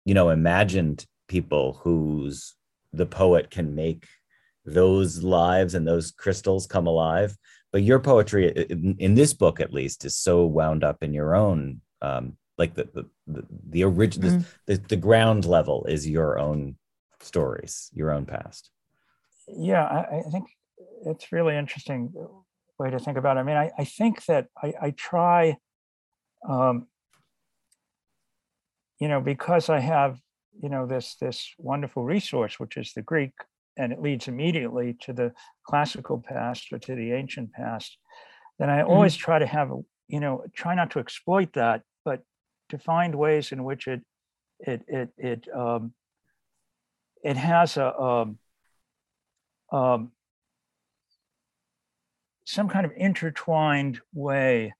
you 0.04 0.14
know 0.14 0.28
imagined 0.30 1.06
people 1.28 1.80
whose 1.82 2.54
the 2.92 3.06
poet 3.06 3.50
can 3.50 3.74
make 3.74 4.06
those 4.64 5.22
lives 5.22 5.74
and 5.74 5.86
those 5.86 6.10
crystals 6.10 6.66
come 6.66 6.86
alive. 6.86 7.36
But 7.72 7.82
your 7.82 7.98
poetry 7.98 8.48
in, 8.70 8.96
in 8.98 9.14
this 9.14 9.34
book 9.34 9.60
at 9.60 9.72
least 9.72 10.04
is 10.04 10.16
so 10.16 10.46
wound 10.46 10.84
up 10.84 11.02
in 11.02 11.12
your 11.12 11.34
own 11.34 11.80
um, 12.02 12.36
like 12.58 12.74
the 12.74 12.88
the 12.94 13.04
the, 13.26 13.46
the 13.70 13.84
original 13.84 14.30
mm. 14.30 14.44
the, 14.66 14.76
the 14.76 14.96
ground 14.96 15.44
level 15.44 15.84
is 15.86 16.08
your 16.08 16.38
own 16.38 16.76
stories 17.20 17.90
your 17.94 18.10
own 18.10 18.26
past. 18.26 18.70
Yeah 19.48 19.84
i, 19.84 20.18
I 20.18 20.30
think 20.30 20.46
it's 21.06 21.32
really 21.32 21.56
interesting 21.56 22.12
way 22.78 22.90
to 22.90 22.98
think 22.98 23.16
about 23.18 23.36
it. 23.36 23.40
I 23.40 23.42
mean 23.42 23.56
i, 23.56 23.70
I 23.78 23.84
think 23.84 24.24
that 24.26 24.48
i, 24.62 24.74
I 24.80 24.90
try 24.90 25.56
um, 26.48 26.86
you 29.00 29.08
know 29.08 29.20
because 29.20 29.68
i 29.68 29.80
have 29.80 30.18
you 30.62 30.68
know 30.68 30.86
this 30.86 31.16
this 31.16 31.52
wonderful 31.58 32.04
resource 32.04 32.60
which 32.60 32.76
is 32.76 32.92
the 32.92 33.02
greek 33.02 33.32
and 33.76 33.92
it 33.92 34.00
leads 34.00 34.28
immediately 34.28 34.96
to 35.00 35.12
the 35.12 35.32
classical 35.66 36.22
past 36.26 36.72
or 36.72 36.78
to 36.78 36.94
the 36.94 37.12
ancient 37.12 37.52
past 37.52 37.98
then 38.58 38.70
i 38.70 38.80
mm-hmm. 38.80 38.90
always 38.90 39.14
try 39.14 39.38
to 39.38 39.46
have 39.46 39.70
you 40.08 40.20
know 40.20 40.44
try 40.54 40.74
not 40.74 40.90
to 40.90 40.98
exploit 40.98 41.52
that 41.54 41.82
but 42.04 42.22
to 42.68 42.78
find 42.78 43.14
ways 43.14 43.52
in 43.52 43.64
which 43.64 43.86
it 43.86 44.00
it 44.60 44.82
it 44.88 45.08
it 45.18 45.48
um, 45.54 45.92
it 47.22 47.36
has 47.36 47.76
a 47.76 47.98
um, 47.98 48.38
um, 49.72 50.12
some 52.44 52.68
kind 52.68 52.86
of 52.86 52.92
intertwined 52.96 54.00
way 54.12 54.74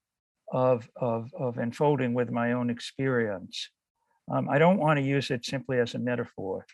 of, 0.51 0.87
of, 0.95 1.31
of 1.37 1.57
unfolding 1.57 2.13
with 2.13 2.31
my 2.31 2.53
own 2.53 2.69
experience. 2.69 3.69
Um, 4.31 4.47
I 4.49 4.57
don't 4.57 4.77
want 4.77 4.97
to 4.97 5.05
use 5.05 5.31
it 5.31 5.45
simply 5.45 5.79
as 5.79 5.93
a 5.93 5.99
metaphor 5.99 6.65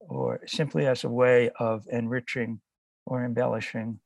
or 0.00 0.40
simply 0.46 0.86
as 0.86 1.04
a 1.04 1.08
way 1.08 1.50
of 1.58 1.86
enriching 1.90 2.60
or 3.06 3.24
embellishing. 3.24 4.00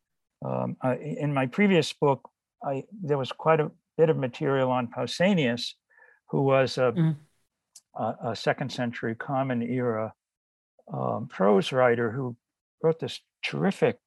Um, 0.44 0.76
I, 0.82 0.96
in 0.96 1.32
my 1.32 1.46
previous 1.46 1.92
book, 1.92 2.28
I, 2.64 2.84
there 3.02 3.18
was 3.18 3.32
quite 3.32 3.60
a 3.60 3.70
bit 3.96 4.10
of 4.10 4.16
material 4.16 4.70
on 4.70 4.88
Pausanias, 4.88 5.74
who 6.30 6.42
was 6.42 6.78
a, 6.78 6.92
mm. 6.92 7.16
a, 7.96 8.30
a 8.30 8.36
second 8.36 8.72
century 8.72 9.14
common 9.14 9.62
era 9.62 10.14
um, 10.92 11.28
prose 11.28 11.72
writer 11.72 12.10
who 12.10 12.36
wrote 12.82 12.98
this 12.98 13.20
terrific, 13.44 13.98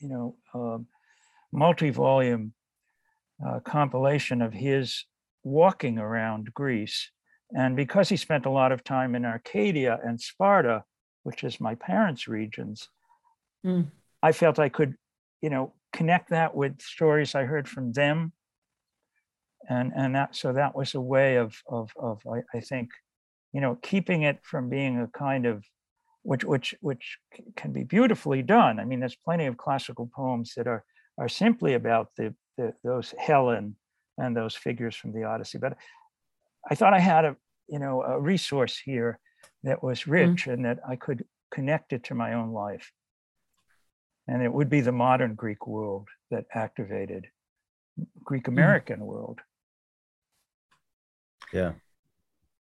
you 0.00 0.08
know, 0.08 0.36
um, 0.54 0.86
multi-volume 1.52 2.54
uh, 3.46 3.60
compilation 3.60 4.42
of 4.42 4.52
his 4.52 5.04
walking 5.44 5.98
around 5.98 6.52
Greece. 6.54 7.10
And 7.54 7.76
because 7.76 8.08
he 8.08 8.16
spent 8.16 8.46
a 8.46 8.50
lot 8.50 8.72
of 8.72 8.82
time 8.82 9.14
in 9.14 9.24
Arcadia 9.24 9.98
and 10.04 10.20
Sparta, 10.20 10.84
which 11.22 11.44
is 11.44 11.60
my 11.60 11.74
parents' 11.74 12.26
regions, 12.26 12.88
mm. 13.64 13.86
I 14.22 14.32
felt 14.32 14.58
I 14.58 14.68
could, 14.68 14.96
you 15.42 15.50
know, 15.50 15.74
connect 15.92 16.30
that 16.30 16.54
with 16.54 16.80
stories 16.80 17.34
I 17.34 17.44
heard 17.44 17.68
from 17.68 17.92
them. 17.92 18.32
And 19.68 19.92
and 19.94 20.14
that 20.16 20.34
so 20.34 20.52
that 20.54 20.74
was 20.74 20.94
a 20.94 21.00
way 21.00 21.36
of 21.36 21.56
of 21.68 21.92
of 21.96 22.20
I, 22.26 22.42
I 22.56 22.60
think, 22.60 22.90
you 23.52 23.60
know, 23.60 23.78
keeping 23.80 24.22
it 24.22 24.40
from 24.42 24.68
being 24.68 25.00
a 25.00 25.06
kind 25.06 25.46
of 25.46 25.64
which 26.22 26.44
which 26.44 26.74
which 26.80 27.18
can 27.56 27.72
be 27.72 27.84
beautifully 27.84 28.42
done. 28.42 28.80
I 28.80 28.84
mean, 28.84 28.98
there's 28.98 29.16
plenty 29.16 29.46
of 29.46 29.56
classical 29.56 30.10
poems 30.14 30.54
that 30.56 30.66
are 30.66 30.84
are 31.18 31.28
simply 31.28 31.74
about 31.74 32.08
the, 32.16 32.34
the 32.56 32.74
those 32.82 33.14
Helen 33.18 33.76
and 34.18 34.36
those 34.36 34.56
figures 34.56 34.96
from 34.96 35.12
the 35.12 35.24
Odyssey. 35.24 35.58
But 35.58 35.76
I 36.68 36.74
thought 36.74 36.94
I 36.94 37.00
had 37.00 37.24
a 37.24 37.36
you 37.68 37.78
know 37.78 38.02
a 38.02 38.20
resource 38.20 38.80
here 38.84 39.18
that 39.64 39.82
was 39.82 40.00
mm. 40.02 40.12
rich 40.12 40.44
mm 40.46 40.52
and 40.52 40.64
that 40.64 40.78
I 40.88 40.96
could 40.96 41.24
connect 41.52 41.92
it 41.92 42.04
to 42.04 42.14
my 42.14 42.34
own 42.34 42.52
life. 42.52 42.90
And 44.28 44.42
it 44.42 44.52
would 44.52 44.70
be 44.70 44.80
the 44.80 44.92
modern 44.92 45.34
Greek 45.34 45.66
world 45.66 46.08
that 46.30 46.44
activated 46.54 47.26
Greek 48.24 48.44
mm. 48.44 48.48
American 48.48 49.00
mm 49.00 49.06
world. 49.06 49.40
Yeah. 51.52 51.72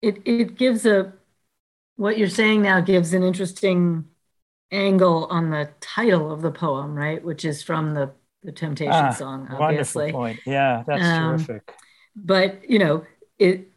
It 0.02 0.22
it 0.26 0.56
gives 0.56 0.86
a 0.86 1.14
what 1.96 2.18
you're 2.18 2.30
saying 2.30 2.62
now 2.62 2.80
gives 2.80 3.14
an 3.14 3.24
interesting 3.24 4.06
angle 4.72 5.26
on 5.26 5.50
the 5.50 5.70
title 5.82 6.32
of 6.32 6.42
the 6.42 6.52
poem, 6.52 6.94
right? 6.94 7.24
Which 7.24 7.44
is 7.44 7.64
from 7.64 7.94
the 7.94 8.12
the 8.44 8.52
Temptation 8.52 8.94
ah, 8.94 9.12
song, 9.12 9.48
obviously. 9.50 10.14
Wonderful 10.14 10.20
point. 10.20 10.40
Yeah, 10.46 10.84
that's 10.88 11.04
um, 11.04 11.38
terrific. 11.38 11.74
But 12.16 12.70
you 12.70 12.80
know, 12.80 13.06
it 13.40 13.72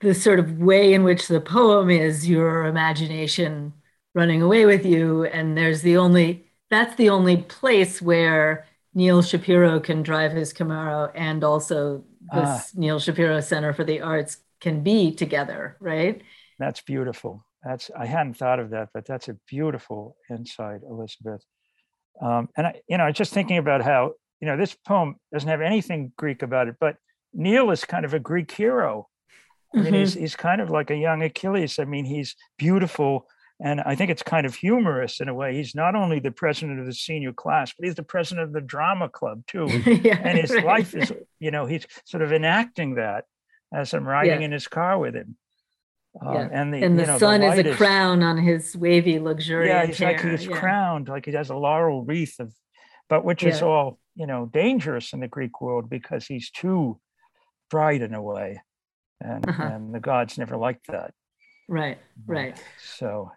the 0.00 0.14
sort 0.14 0.38
of 0.38 0.58
way 0.58 0.92
in 0.94 1.02
which 1.04 1.28
the 1.28 1.40
poem 1.40 1.90
is 1.90 2.28
your 2.28 2.64
imagination 2.64 3.72
running 4.14 4.42
away 4.42 4.66
with 4.66 4.86
you, 4.86 5.24
and 5.24 5.56
there's 5.56 5.82
the 5.82 5.96
only 5.96 6.46
that's 6.70 6.96
the 6.96 7.08
only 7.08 7.38
place 7.38 8.02
where 8.02 8.66
Neil 8.94 9.22
Shapiro 9.22 9.80
can 9.80 10.02
drive 10.02 10.32
his 10.32 10.52
Camaro, 10.52 11.10
and 11.14 11.44
also 11.44 12.04
this 12.32 12.44
ah. 12.44 12.64
Neil 12.74 12.98
Shapiro 12.98 13.40
Center 13.40 13.72
for 13.72 13.84
the 13.84 14.00
Arts 14.00 14.38
can 14.60 14.82
be 14.82 15.12
together, 15.12 15.76
right? 15.80 16.22
That's 16.58 16.80
beautiful. 16.80 17.44
That's 17.64 17.90
I 17.96 18.06
hadn't 18.06 18.34
thought 18.34 18.60
of 18.60 18.70
that, 18.70 18.90
but 18.94 19.06
that's 19.06 19.28
a 19.28 19.36
beautiful 19.48 20.16
insight, 20.30 20.80
Elizabeth. 20.88 21.44
Um, 22.20 22.48
and 22.56 22.66
I, 22.66 22.80
you 22.88 22.98
know, 22.98 23.04
i 23.04 23.12
just 23.12 23.32
thinking 23.32 23.58
about 23.58 23.82
how 23.82 24.12
you 24.40 24.46
know 24.46 24.56
this 24.56 24.74
poem 24.86 25.16
doesn't 25.32 25.48
have 25.48 25.60
anything 25.60 26.12
Greek 26.16 26.42
about 26.42 26.68
it, 26.68 26.76
but 26.80 26.96
Neil 27.32 27.70
is 27.70 27.84
kind 27.84 28.04
of 28.04 28.14
a 28.14 28.18
Greek 28.18 28.50
hero. 28.50 29.08
I 29.74 29.78
mean, 29.78 29.86
mm-hmm. 29.86 29.94
he's 29.96 30.14
he's 30.14 30.36
kind 30.36 30.60
of 30.60 30.70
like 30.70 30.90
a 30.90 30.96
young 30.96 31.22
Achilles. 31.22 31.78
I 31.78 31.84
mean, 31.84 32.04
he's 32.04 32.36
beautiful, 32.56 33.26
and 33.60 33.80
I 33.82 33.94
think 33.94 34.10
it's 34.10 34.22
kind 34.22 34.46
of 34.46 34.54
humorous 34.54 35.20
in 35.20 35.28
a 35.28 35.34
way. 35.34 35.54
He's 35.54 35.74
not 35.74 35.94
only 35.94 36.20
the 36.20 36.30
president 36.30 36.80
of 36.80 36.86
the 36.86 36.94
senior 36.94 37.32
class, 37.32 37.74
but 37.76 37.86
he's 37.86 37.96
the 37.96 38.02
president 38.02 38.46
of 38.46 38.52
the 38.52 38.60
drama 38.60 39.08
club 39.08 39.42
too. 39.46 39.66
yeah, 40.02 40.20
and 40.22 40.38
his 40.38 40.50
right. 40.50 40.64
life 40.64 40.94
is, 40.94 41.12
you 41.38 41.50
know, 41.50 41.66
he's 41.66 41.86
sort 42.04 42.22
of 42.22 42.32
enacting 42.32 42.94
that 42.94 43.24
as 43.74 43.92
I'm 43.92 44.06
riding 44.06 44.40
yeah. 44.40 44.46
in 44.46 44.52
his 44.52 44.68
car 44.68 44.98
with 44.98 45.14
him. 45.14 45.36
Um, 46.24 46.34
yeah. 46.34 46.48
And 46.50 46.74
the, 46.74 46.82
and 46.82 46.98
the 46.98 47.06
know, 47.06 47.18
sun 47.18 47.40
the 47.40 47.52
is 47.52 47.58
a 47.58 47.76
crown 47.76 48.22
on 48.22 48.38
his 48.38 48.76
wavy, 48.76 49.18
luxuriant 49.18 49.74
Yeah, 49.74 49.86
he's 49.86 49.98
hair. 49.98 50.12
like 50.12 50.22
he's 50.22 50.46
yeah. 50.46 50.58
crowned, 50.58 51.08
like 51.08 51.26
he 51.26 51.32
has 51.32 51.50
a 51.50 51.56
laurel 51.56 52.04
wreath 52.04 52.40
of, 52.40 52.52
but 53.08 53.24
which 53.24 53.42
is 53.42 53.62
all 53.62 53.98
you 54.14 54.26
know 54.26 54.46
dangerous 54.46 55.12
in 55.12 55.20
the 55.20 55.28
Greek 55.28 55.60
world 55.60 55.88
because 55.88 56.26
he's 56.26 56.50
too 56.50 56.98
bright 57.70 58.02
in 58.02 58.14
a 58.14 58.22
way, 58.22 58.60
and 59.20 59.48
uh-huh. 59.48 59.62
and 59.62 59.94
the 59.94 60.00
gods 60.00 60.38
never 60.38 60.56
liked 60.56 60.86
that. 60.88 61.12
Right, 61.68 61.98
right. 62.26 62.60
So 62.96 63.30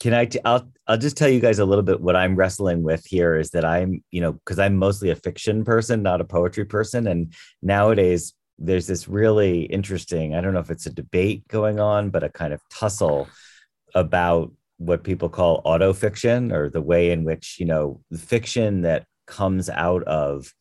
can 0.00 0.14
I? 0.14 0.26
T- 0.26 0.40
I'll 0.44 0.70
I'll 0.86 0.98
just 0.98 1.16
tell 1.16 1.28
you 1.28 1.40
guys 1.40 1.58
a 1.58 1.64
little 1.64 1.84
bit 1.84 2.00
what 2.00 2.16
I'm 2.16 2.36
wrestling 2.36 2.82
with 2.82 3.04
here 3.06 3.36
is 3.36 3.50
that 3.50 3.64
I'm 3.64 4.02
you 4.10 4.20
know 4.20 4.32
because 4.32 4.58
I'm 4.58 4.76
mostly 4.76 5.10
a 5.10 5.16
fiction 5.16 5.64
person, 5.64 6.02
not 6.02 6.20
a 6.20 6.24
poetry 6.24 6.64
person, 6.64 7.06
and 7.06 7.32
nowadays 7.62 8.34
there's 8.58 8.86
this 8.86 9.08
really 9.08 9.62
interesting, 9.62 10.34
I 10.34 10.40
don't 10.40 10.54
know 10.54 10.60
if 10.60 10.70
it's 10.70 10.86
a 10.86 10.92
debate 10.92 11.46
going 11.48 11.80
on, 11.80 12.10
but 12.10 12.22
a 12.22 12.28
kind 12.28 12.52
of 12.52 12.60
tussle 12.70 13.28
about 13.94 14.52
what 14.78 15.04
people 15.04 15.28
call 15.28 15.62
autofiction 15.62 16.52
or 16.52 16.70
the 16.70 16.82
way 16.82 17.10
in 17.10 17.24
which, 17.24 17.56
you 17.58 17.66
know, 17.66 18.00
the 18.10 18.18
fiction 18.18 18.82
that 18.82 19.06
comes 19.26 19.70
out 19.70 20.02
of 20.04 20.52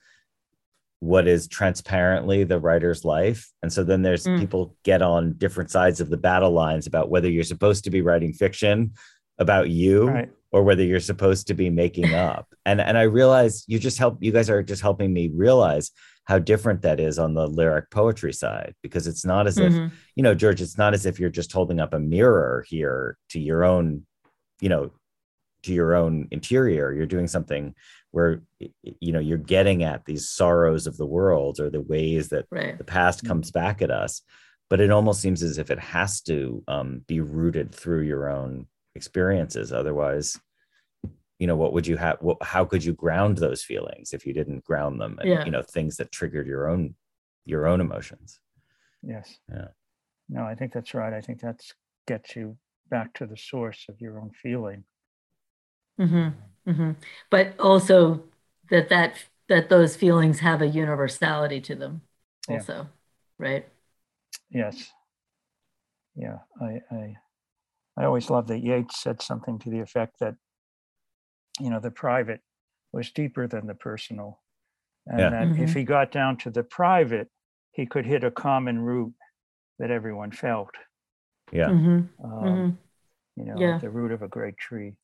what 1.04 1.28
is 1.28 1.50
transparently 1.50 2.46
the 2.46 2.60
writer's 2.60 3.04
life. 3.04 3.52
And 3.62 3.72
so 3.72 3.84
then 3.84 4.04
there's 4.04 4.26
mm. 4.26 4.39
people 4.39 4.78
get 4.84 5.02
on 5.02 5.34
different 5.34 5.70
sides 5.70 6.00
of 6.00 6.10
the 6.10 6.18
battle 6.18 6.52
lines 6.52 6.88
about 6.88 7.10
whether 7.10 7.30
you're 7.30 7.44
supposed 7.44 7.84
to 7.84 7.89
be 7.89 8.02
writing 8.02 8.32
fiction 8.32 8.94
about 9.38 9.70
you 9.70 10.08
right. 10.08 10.30
or 10.54 10.63
whether 10.63 10.82
you're 10.82 11.02
supposed 11.02 11.48
to 11.48 11.54
be 11.54 11.70
making 11.70 12.13
up. 12.13 12.48
and 12.66 12.80
and 12.80 12.98
I 12.98 13.04
realize 13.04 13.66
you 13.68 13.80
just 13.80 13.98
help 13.98 14.18
you 14.22 14.32
guys 14.32 14.50
are 14.50 14.63
just 14.63 14.82
helping 14.82 15.12
me 15.12 15.30
realize 15.34 15.92
how 16.26 16.39
different 16.39 16.84
that 16.84 17.02
is 17.02 17.20
on 17.20 17.34
the 17.34 17.48
lyric 17.48 17.92
poetry 17.92 18.32
side 18.32 18.74
because 18.82 19.06
it's 19.06 19.26
not 19.26 19.46
as 19.46 19.58
mm-hmm. 19.58 19.88
if 19.88 19.92
you 20.16 20.24
know 20.24 20.34
george 20.34 20.62
it's 20.62 20.78
not 20.78 20.94
as 20.94 21.06
if 21.06 21.20
you're 21.20 21.30
just 21.30 21.52
holding 21.52 21.82
up 21.82 21.94
a 21.94 22.00
mirror 22.00 22.63
here 22.70 23.18
to 23.28 23.42
your 23.42 23.66
own 23.66 24.06
you 24.62 24.70
know 24.70 24.89
to 25.63 25.73
your 25.73 25.95
own 25.95 26.28
interior 26.32 26.93
you're 26.93 27.06
doing 27.06 27.28
something 27.28 27.73
where 28.13 28.43
you 28.99 29.12
know 29.12 29.19
you're 29.19 29.39
getting 29.39 29.84
at 29.84 30.06
these 30.06 30.30
sorrows 30.30 30.86
of 30.86 30.97
the 30.97 31.06
world 31.06 31.60
or 31.60 31.71
the 31.71 31.82
ways 31.82 32.30
that 32.30 32.45
right. 32.52 32.78
the 32.78 32.84
past 32.84 33.19
mm-hmm. 33.19 33.28
comes 33.28 33.49
back 33.49 33.82
at 33.82 33.89
us. 33.89 34.21
But 34.69 34.80
it 34.80 34.91
almost 34.91 35.19
seems 35.19 35.43
as 35.43 35.58
if 35.58 35.69
it 35.71 35.80
has 35.80 36.21
to 36.21 36.63
um, 36.67 37.02
be 37.08 37.19
rooted 37.19 37.73
through 37.76 38.02
your 38.02 38.30
own 38.30 38.67
experiences. 38.95 39.73
Otherwise 39.73 40.39
you 41.39 41.47
know 41.47 41.56
what 41.56 41.73
would 41.73 41.88
you 41.88 41.97
have 41.97 42.17
what, 42.21 42.38
how 42.41 42.63
could 42.63 42.84
you 42.84 42.93
ground 42.93 43.38
those 43.38 43.63
feelings 43.63 44.13
if 44.13 44.26
you 44.26 44.34
didn't 44.34 44.63
ground 44.63 45.02
them 45.02 45.17
and 45.19 45.30
yeah. 45.30 45.43
you 45.43 45.52
know 45.52 45.63
things 45.63 45.97
that 45.97 46.12
triggered 46.12 46.47
your 46.47 46.69
own 46.69 46.93
your 47.45 47.65
own 47.65 47.82
emotions? 47.82 48.39
Yes. 49.02 49.39
Yeah. 49.52 49.69
No 50.30 50.43
i 50.43 50.54
think 50.54 50.71
that's 50.71 50.93
right. 50.93 51.13
I 51.13 51.19
think 51.19 51.41
that's 51.41 51.73
gets 52.08 52.36
you 52.36 52.58
back 52.89 53.12
to 53.15 53.26
the 53.26 53.36
source 53.36 53.88
of 53.89 53.99
your 53.99 54.19
own 54.19 54.30
feeling 54.32 54.84
mm-hmm. 56.00 56.30
Mm-hmm. 56.70 56.92
but 57.30 57.60
also 57.60 58.24
that 58.70 58.90
that 58.90 59.16
that 59.50 59.70
those 59.70 59.96
feelings 59.96 60.40
have 60.40 60.62
a 60.62 60.68
universality 60.68 61.60
to 61.62 61.76
them 61.76 62.02
also 62.48 62.74
yeah. 62.74 62.86
right 63.38 63.68
yes 64.50 64.92
yeah, 66.16 66.38
I, 66.62 66.80
I, 66.92 67.16
I 67.98 68.06
always 68.06 68.30
love 68.30 68.48
that 68.48 68.64
Yeats 68.64 69.02
said 69.02 69.22
something 69.22 69.60
to 69.60 69.70
the 69.70 69.80
effect 69.80 70.20
that, 70.20 70.36
you 71.60 71.70
know, 71.70 71.80
the 71.80 71.92
private 71.92 72.42
was 72.92 73.12
deeper 73.12 73.48
than 73.48 73.68
the 73.68 73.76
personal. 73.76 74.42
And 75.08 75.20
Yeah. 75.20 75.30
that 75.32 75.60
if 75.62 75.70
Mhm. 75.72 75.74
he 75.74 75.84
got 75.84 76.12
down 76.12 76.38
to 76.38 76.50
the 76.50 76.64
private, 76.64 77.30
he 77.72 77.86
could 77.86 78.06
hit 78.06 78.24
a 78.24 78.32
common 78.32 78.80
root 78.80 79.14
that 79.80 79.92
everyone 79.92 80.32
felt, 80.32 80.70
Yeah. 81.52 81.70
Mhm, 81.70 82.10
um, 82.24 82.42
mhm. 82.42 82.78
you 83.36 83.46
know, 83.46 83.60
Yeah. 83.60 83.80
the 83.80 83.90
root 83.90 84.12
of 84.12 84.22
a 84.22 84.28
great 84.28 84.58
tree. 84.58 84.96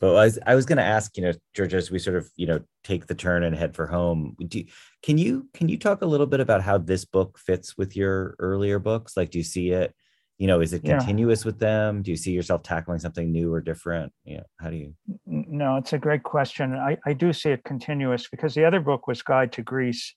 But 0.00 0.16
I 0.16 0.24
was, 0.24 0.38
I 0.46 0.54
was 0.54 0.66
going 0.66 0.78
to 0.78 0.84
ask, 0.84 1.16
you 1.16 1.22
know, 1.22 1.32
George, 1.54 1.72
as 1.72 1.90
we 1.90 1.98
sort 1.98 2.16
of, 2.16 2.28
you 2.36 2.46
know, 2.46 2.60
take 2.82 3.06
the 3.06 3.14
turn 3.14 3.44
and 3.44 3.56
head 3.56 3.74
for 3.74 3.86
home, 3.86 4.36
do, 4.48 4.62
can 5.02 5.18
you 5.18 5.48
can 5.54 5.68
you 5.68 5.78
talk 5.78 6.02
a 6.02 6.06
little 6.06 6.26
bit 6.26 6.40
about 6.40 6.62
how 6.62 6.78
this 6.78 7.04
book 7.04 7.38
fits 7.38 7.78
with 7.78 7.96
your 7.96 8.34
earlier 8.38 8.78
books? 8.78 9.16
Like, 9.16 9.30
do 9.30 9.38
you 9.38 9.44
see 9.44 9.70
it, 9.70 9.94
you 10.36 10.46
know, 10.46 10.60
is 10.60 10.72
it 10.72 10.82
Yeah. 10.84 10.98
continuous 10.98 11.44
with 11.44 11.58
them? 11.58 12.02
Do 12.02 12.10
you 12.10 12.16
see 12.16 12.32
yourself 12.32 12.62
tackling 12.62 12.98
something 12.98 13.30
new 13.30 13.52
or 13.52 13.60
different? 13.60 14.12
Yeah, 14.24 14.42
how 14.60 14.70
do 14.70 14.76
you? 14.76 14.94
No, 15.26 15.76
it's 15.76 15.92
a 15.92 15.98
great 15.98 16.22
question. 16.24 16.74
I, 16.74 16.98
I 17.06 17.12
do 17.12 17.32
see 17.32 17.50
it 17.50 17.64
continuous 17.64 18.28
because 18.28 18.54
the 18.54 18.64
other 18.64 18.80
book 18.80 19.06
was 19.06 19.22
Guide 19.22 19.52
to 19.52 19.62
Greece. 19.62 20.14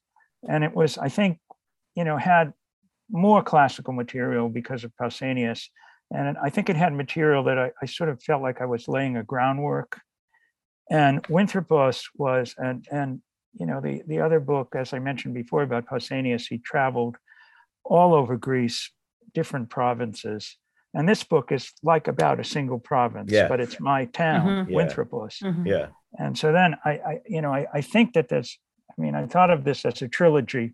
And 0.49 0.63
it 0.63 0.73
was, 0.73 0.97
I 0.97 1.09
think, 1.09 1.39
you 1.95 2.03
know, 2.03 2.17
had 2.17 2.53
more 3.09 3.41
classical 3.41 3.93
material 3.93 4.49
because 4.49 4.83
of 4.83 4.91
Pausanias. 4.99 5.67
And 6.11 6.37
I 6.37 6.49
think 6.49 6.69
it 6.69 6.75
had 6.75 6.93
material 6.93 7.43
that 7.45 7.59
I, 7.59 7.71
I 7.81 7.85
sort 7.85 8.09
of 8.09 8.21
felt 8.23 8.41
like 8.41 8.61
I 8.61 8.65
was 8.65 8.87
laying 8.87 9.17
a 9.17 9.23
groundwork. 9.23 9.99
And 10.89 11.25
Winthropos 11.27 12.03
was, 12.15 12.55
and 12.57 12.85
and 12.91 13.21
you 13.53 13.65
know, 13.65 13.81
the 13.81 14.03
the 14.07 14.21
other 14.21 14.39
book, 14.39 14.73
as 14.75 14.93
I 14.93 14.99
mentioned 14.99 15.33
before 15.33 15.63
about 15.63 15.85
Pausanias, 15.87 16.47
he 16.47 16.59
traveled 16.59 17.17
all 17.83 18.13
over 18.13 18.37
Greece, 18.37 18.91
different 19.33 19.69
provinces. 19.69 20.57
And 20.93 21.07
this 21.07 21.23
book 21.23 21.51
is 21.51 21.73
like 21.83 22.07
about 22.07 22.39
a 22.39 22.43
single 22.43 22.79
province, 22.79 23.31
Yeah. 23.31 23.47
but 23.49 23.59
it's 23.59 23.79
my 23.79 24.05
town, 24.05 24.47
Mhm. 24.47 24.69
Yeah. 24.69 24.75
Winthropos. 24.75 25.39
Mhm. 25.43 25.65
Yeah. 25.67 25.87
And 26.17 26.37
so 26.37 26.51
then 26.53 26.77
I, 26.85 26.91
I 26.91 27.21
you 27.27 27.41
know, 27.41 27.53
I, 27.53 27.67
I 27.73 27.81
think 27.81 28.13
that 28.13 28.29
this, 28.29 28.57
I 28.97 29.01
mean, 29.01 29.13
I 29.13 29.25
thought 29.27 29.49
of 29.51 29.63
this 29.65 29.83
as 29.85 30.01
a 30.01 30.07
trilogy. 30.07 30.73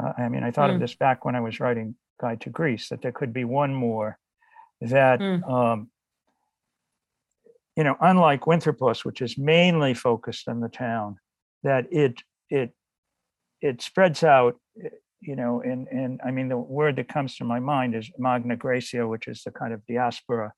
Uh, 0.00 0.12
I 0.18 0.28
mean, 0.28 0.42
I 0.42 0.50
thought 0.50 0.70
of 0.70 0.76
Mm. 0.76 0.80
this 0.80 0.94
back 0.96 1.24
when 1.24 1.36
I 1.36 1.40
was 1.40 1.60
writing 1.60 1.94
Guide 2.20 2.40
to 2.42 2.50
Greece, 2.50 2.88
that 2.88 3.00
there 3.02 3.12
could 3.12 3.32
be 3.32 3.44
one 3.44 3.72
more 3.74 4.18
that, 4.80 5.20
Mm. 5.20 5.48
um, 5.50 5.90
you 7.76 7.84
know, 7.84 7.96
unlike 8.00 8.46
Winthropos, 8.46 9.04
which 9.04 9.22
is 9.22 9.38
mainly 9.38 9.94
focused 9.94 10.48
on 10.48 10.60
the 10.60 10.68
town, 10.68 11.16
that 11.62 11.86
it, 11.92 12.22
it, 12.50 12.72
it 13.60 13.80
spreads 13.82 14.24
out, 14.24 14.58
eh, 14.84 14.88
you 15.20 15.36
know, 15.36 15.60
and, 15.60 15.86
and 15.88 16.20
I 16.24 16.30
mean, 16.30 16.48
the 16.48 16.56
word 16.58 16.96
that 16.96 17.08
comes 17.08 17.36
to 17.36 17.44
my 17.44 17.60
mind 17.60 17.94
is 17.94 18.10
Magna 18.18 18.56
Graecia, 18.56 19.08
which 19.08 19.28
is 19.28 19.42
the 19.44 19.50
kind 19.50 19.72
of 19.72 19.84
diaspora 19.86 20.52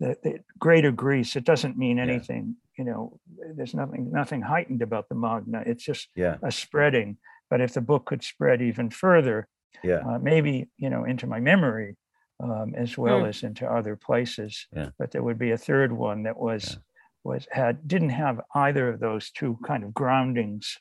the, 0.00 0.16
the 0.22 0.38
greater 0.58 0.90
Greece, 0.90 1.36
it 1.36 1.44
doesn't 1.44 1.76
mean 1.76 1.98
Yeah. 1.98 2.04
anything, 2.04 2.56
you 2.78 2.84
know, 2.84 3.20
there's 3.54 3.74
nothing, 3.74 4.10
nothing 4.10 4.40
heightened 4.40 4.80
about 4.80 5.10
the 5.10 5.14
Magna. 5.14 5.62
It's 5.66 5.84
just 5.84 6.08
Yeah. 6.16 6.38
a 6.42 6.50
spreading. 6.50 7.18
But 7.50 7.60
if 7.60 7.74
the 7.74 7.82
book 7.82 8.06
could 8.06 8.24
spread 8.24 8.62
even 8.62 8.88
further, 8.88 9.46
Yeah. 9.84 9.96
uh, 9.98 10.18
maybe, 10.18 10.70
you 10.78 10.88
know, 10.88 11.04
into 11.04 11.26
my 11.26 11.38
memory, 11.38 11.98
um, 12.42 12.74
as 12.74 12.96
well 12.96 13.22
Mm. 13.22 13.28
as 13.28 13.42
into 13.42 13.66
other 13.70 13.96
places, 13.96 14.66
Yeah. 14.72 14.90
but 14.98 15.10
there 15.10 15.22
would 15.22 15.38
be 15.38 15.50
a 15.50 15.58
third 15.58 15.92
one 15.92 16.22
that 16.24 16.38
was, 16.38 16.78
was, 17.24 17.46
had, 17.50 17.86
didn't 17.86 18.10
have 18.10 18.40
either 18.54 18.88
of 18.88 19.00
those 19.00 19.30
two 19.30 19.58
kind 19.64 19.84
of 19.84 19.92
groundings 19.92 20.78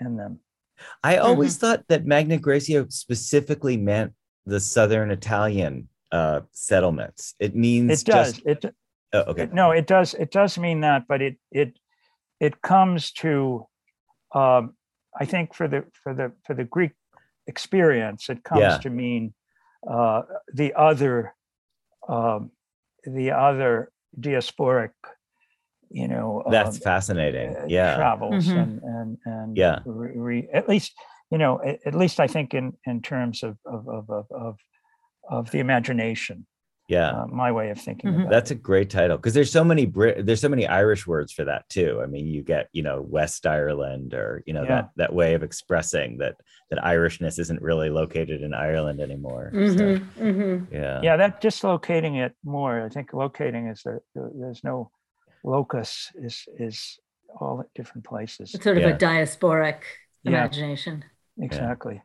in 0.00 0.16
them. 0.16 0.40
I 1.02 1.16
always 1.16 1.56
thought 1.56 1.84
that 1.88 2.06
Magna 2.06 2.38
Graecia 2.38 2.90
specifically 2.92 3.76
meant 3.76 4.14
the 4.46 4.60
southern 4.60 5.10
Italian 5.10 5.88
uh 6.10 6.40
settlements. 6.52 7.34
It 7.38 7.54
means 7.54 8.00
It 8.00 8.06
does, 8.06 8.32
just 8.34 8.46
it, 8.46 8.74
oh, 9.12 9.20
okay. 9.30 9.42
It- 9.42 9.52
No, 9.52 9.72
it 9.72 9.86
does. 9.86 10.14
It 10.14 10.30
does 10.30 10.56
mean 10.56 10.80
that, 10.80 11.06
but 11.06 11.20
it 11.20 11.36
it 11.50 11.78
it 12.40 12.62
comes 12.62 13.12
to, 13.12 13.66
um, 14.34 14.74
I 15.20 15.26
think 15.26 15.52
for 15.52 15.68
the 15.68 15.84
for 15.92 16.14
the 16.14 16.32
for 16.46 16.54
the 16.54 16.64
Greek 16.64 16.92
experience, 17.46 18.30
it 18.30 18.42
comes 18.42 18.60
Yeah. 18.62 18.78
to 18.78 18.88
mean 18.90 19.34
uh, 19.86 20.22
the 20.54 20.74
other, 20.74 21.34
um, 22.08 22.50
the 23.04 23.30
other 23.32 23.90
diasporic, 24.18 24.90
you 25.90 26.08
know. 26.08 26.42
That's 26.50 26.76
um, 26.76 26.80
fascinating. 26.82 27.56
uh, 27.56 27.64
Yeah. 27.68 27.94
travels 27.96 28.46
Mhm. 28.46 28.56
and 28.56 28.82
and 28.82 29.18
and 29.24 29.56
Yeah. 29.56 29.78
re, 29.84 30.12
re- 30.16 30.48
at 30.52 30.68
least 30.68 30.92
you 31.30 31.38
know 31.38 31.60
at, 31.62 31.78
at 31.86 31.94
least 31.94 32.18
I 32.20 32.26
think 32.26 32.54
in 32.54 32.72
in 32.86 33.02
terms 33.02 33.42
of 33.42 33.58
of 33.64 33.88
of 33.88 34.10
of 34.10 34.26
of, 34.30 34.56
of 35.28 35.50
the 35.50 35.58
imagination, 35.60 36.46
Yeah. 36.88 37.10
uh, 37.10 37.26
my 37.26 37.52
way 37.52 37.68
of 37.70 37.78
thinking 37.78 38.10
Mhm. 38.12 38.20
about 38.22 38.30
That's 38.30 38.50
a 38.50 38.54
great 38.54 38.88
title 38.88 39.18
because 39.18 39.34
there's 39.34 39.52
so 39.52 39.62
many 39.62 39.84
Brit 39.86 40.24
there's 40.24 40.40
so 40.40 40.48
many 40.48 40.66
Irish 40.66 41.06
words 41.06 41.32
for 41.32 41.44
that 41.44 41.68
too. 41.68 42.00
I 42.02 42.06
mean, 42.06 42.26
you 42.26 42.42
get, 42.42 42.68
you 42.72 42.82
know, 42.82 43.02
West 43.02 43.46
Ireland 43.46 44.14
or, 44.14 44.42
you 44.46 44.54
know, 44.54 44.62
Yeah. 44.62 44.68
that 44.68 44.90
that 44.96 45.12
way 45.14 45.34
of 45.34 45.42
expressing 45.42 46.18
that 46.18 46.36
that 46.70 46.78
Irishness 46.82 47.38
isn't 47.38 47.60
really 47.62 47.90
located 47.90 48.42
in 48.42 48.52
Ireland 48.54 49.00
anymore. 49.00 49.50
So, 49.52 49.58
Mhm, 49.58 50.00
mhm. 50.18 50.66
yeah. 50.72 51.00
yeah 51.02 51.16
that 51.18 51.40
dislocating 51.42 52.16
it 52.16 52.32
more 52.42 52.80
i 52.84 52.88
think 52.88 53.12
locating 53.12 53.68
is 53.68 53.82
that 53.84 54.00
there's 54.14 54.62
no 54.64 54.90
locus 55.44 56.10
is 56.16 56.46
is 56.58 56.98
all 57.40 57.60
at 57.60 57.66
different 57.74 58.04
places 58.04 58.54
It's 58.54 58.64
sort 58.64 58.78
of 58.78 58.82
Yeah. 58.82 58.94
a 58.94 58.98
diasporic 58.98 59.80
Yeah. 60.22 60.30
imagination. 60.30 61.04
exactly 61.40 62.02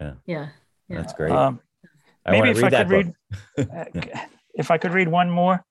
Yeah. 0.00 0.14
Yeah. 0.26 0.48
That's 0.88 1.12
great. 1.14 1.32
um 1.32 1.60
I 2.26 2.30
maybe 2.32 2.50
if 2.50 2.58
to 2.60 2.66
I 2.66 2.70
that 2.70 2.88
could 2.88 3.14
book. 3.58 3.68
read- 3.68 3.70
uh, 4.14 4.18
if 4.54 4.70
i 4.70 4.78
could 4.78 4.92
read 4.92 5.08
one 5.08 5.30
more 5.30 5.64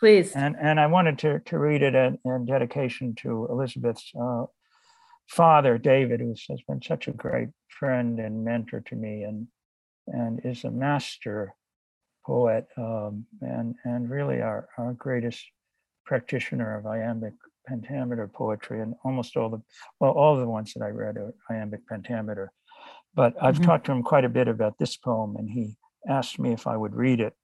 Please. 0.00 0.32
and 0.34 0.56
and 0.60 0.80
i 0.80 0.86
wanted 0.86 1.18
to 1.20 1.40
to 1.40 1.58
read 1.58 1.82
it 1.82 1.94
in, 1.94 2.18
in 2.24 2.46
dedication 2.46 3.14
to 3.22 3.46
elizabeth's 3.50 4.10
uh, 4.20 4.44
father 5.28 5.78
david 5.78 6.20
who 6.20 6.34
has 6.50 6.60
been 6.68 6.80
such 6.82 7.08
a 7.08 7.12
great 7.12 7.48
friend 7.78 8.18
and 8.18 8.44
mentor 8.44 8.80
to 8.80 8.96
me 8.96 9.22
and 9.24 9.46
and 10.06 10.40
is 10.44 10.64
a 10.64 10.70
master 10.70 11.54
poet 12.26 12.66
um, 12.78 13.26
and 13.40 13.74
and 13.84 14.10
really 14.10 14.40
our 14.40 14.68
our 14.78 14.92
greatest 14.94 15.44
practitioner 16.06 16.76
of 16.78 16.86
iambic 16.86 17.34
pentameter 17.66 18.28
poetry 18.28 18.80
and 18.82 18.94
almost 19.04 19.36
all 19.36 19.48
the 19.48 19.60
well 20.00 20.12
all 20.12 20.36
the 20.38 20.46
ones 20.46 20.72
that 20.74 20.82
i 20.84 20.88
read 20.88 21.16
are 21.16 21.32
iambic 21.50 21.80
pentameter 21.88 22.50
but 23.14 23.34
i've 23.42 23.58
Mhm. 23.58 23.64
talked 23.64 23.86
to 23.86 23.92
him 23.92 24.02
quite 24.02 24.24
a 24.24 24.28
bit 24.28 24.48
about 24.48 24.76
this 24.78 24.96
poem 24.96 25.36
and 25.36 25.48
he 25.48 25.74
asked 26.08 26.38
me 26.38 26.52
if 26.52 26.66
i 26.66 26.76
would 26.76 26.94
read 26.94 27.20
it. 27.20 27.34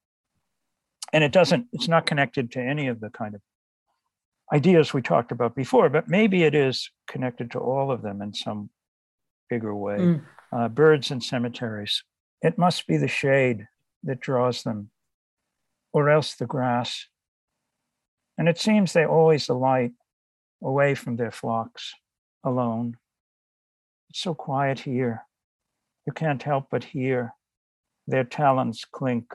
And 1.12 1.24
it 1.24 1.32
doesn't 1.32 1.66
it's 1.72 1.88
not 1.88 2.06
connected 2.06 2.52
to 2.52 2.60
any 2.60 2.86
of 2.88 3.00
the 3.00 3.10
kind 3.10 3.34
of 3.34 3.40
ideas 4.52 4.92
we 4.92 5.02
talked 5.02 5.32
about 5.32 5.54
before 5.54 5.88
but 5.88 6.08
maybe 6.08 6.42
it 6.42 6.54
is 6.54 6.90
connected 7.08 7.50
to 7.52 7.58
all 7.58 7.90
of 7.90 8.02
them 8.02 8.20
in 8.22 8.34
some 8.34 8.70
bigger 9.48 9.74
way. 9.74 9.98
Mm. 9.98 10.22
uh, 10.52 10.68
birds 10.68 11.10
and 11.10 11.22
cemeteries. 11.22 12.04
It 12.40 12.56
must 12.56 12.86
be 12.86 12.96
the 12.96 13.08
shade 13.08 13.66
that 14.04 14.20
draws 14.20 14.62
them 14.62 14.90
or 15.92 16.08
else 16.08 16.34
the 16.34 16.46
grass. 16.46 17.06
And 18.38 18.48
it 18.48 18.58
seems 18.58 18.92
they 18.92 19.04
always 19.04 19.48
alight 19.48 19.92
away 20.62 20.94
from 20.94 21.16
their 21.16 21.30
flocks 21.30 21.92
alone. 22.44 22.96
It's 24.08 24.20
so 24.20 24.34
quiet 24.34 24.80
here. 24.80 25.24
You 26.06 26.12
can't 26.12 26.42
help 26.42 26.68
but 26.70 26.84
hear 26.84 27.34
their 28.06 28.24
talons 28.24 28.84
clink 28.90 29.32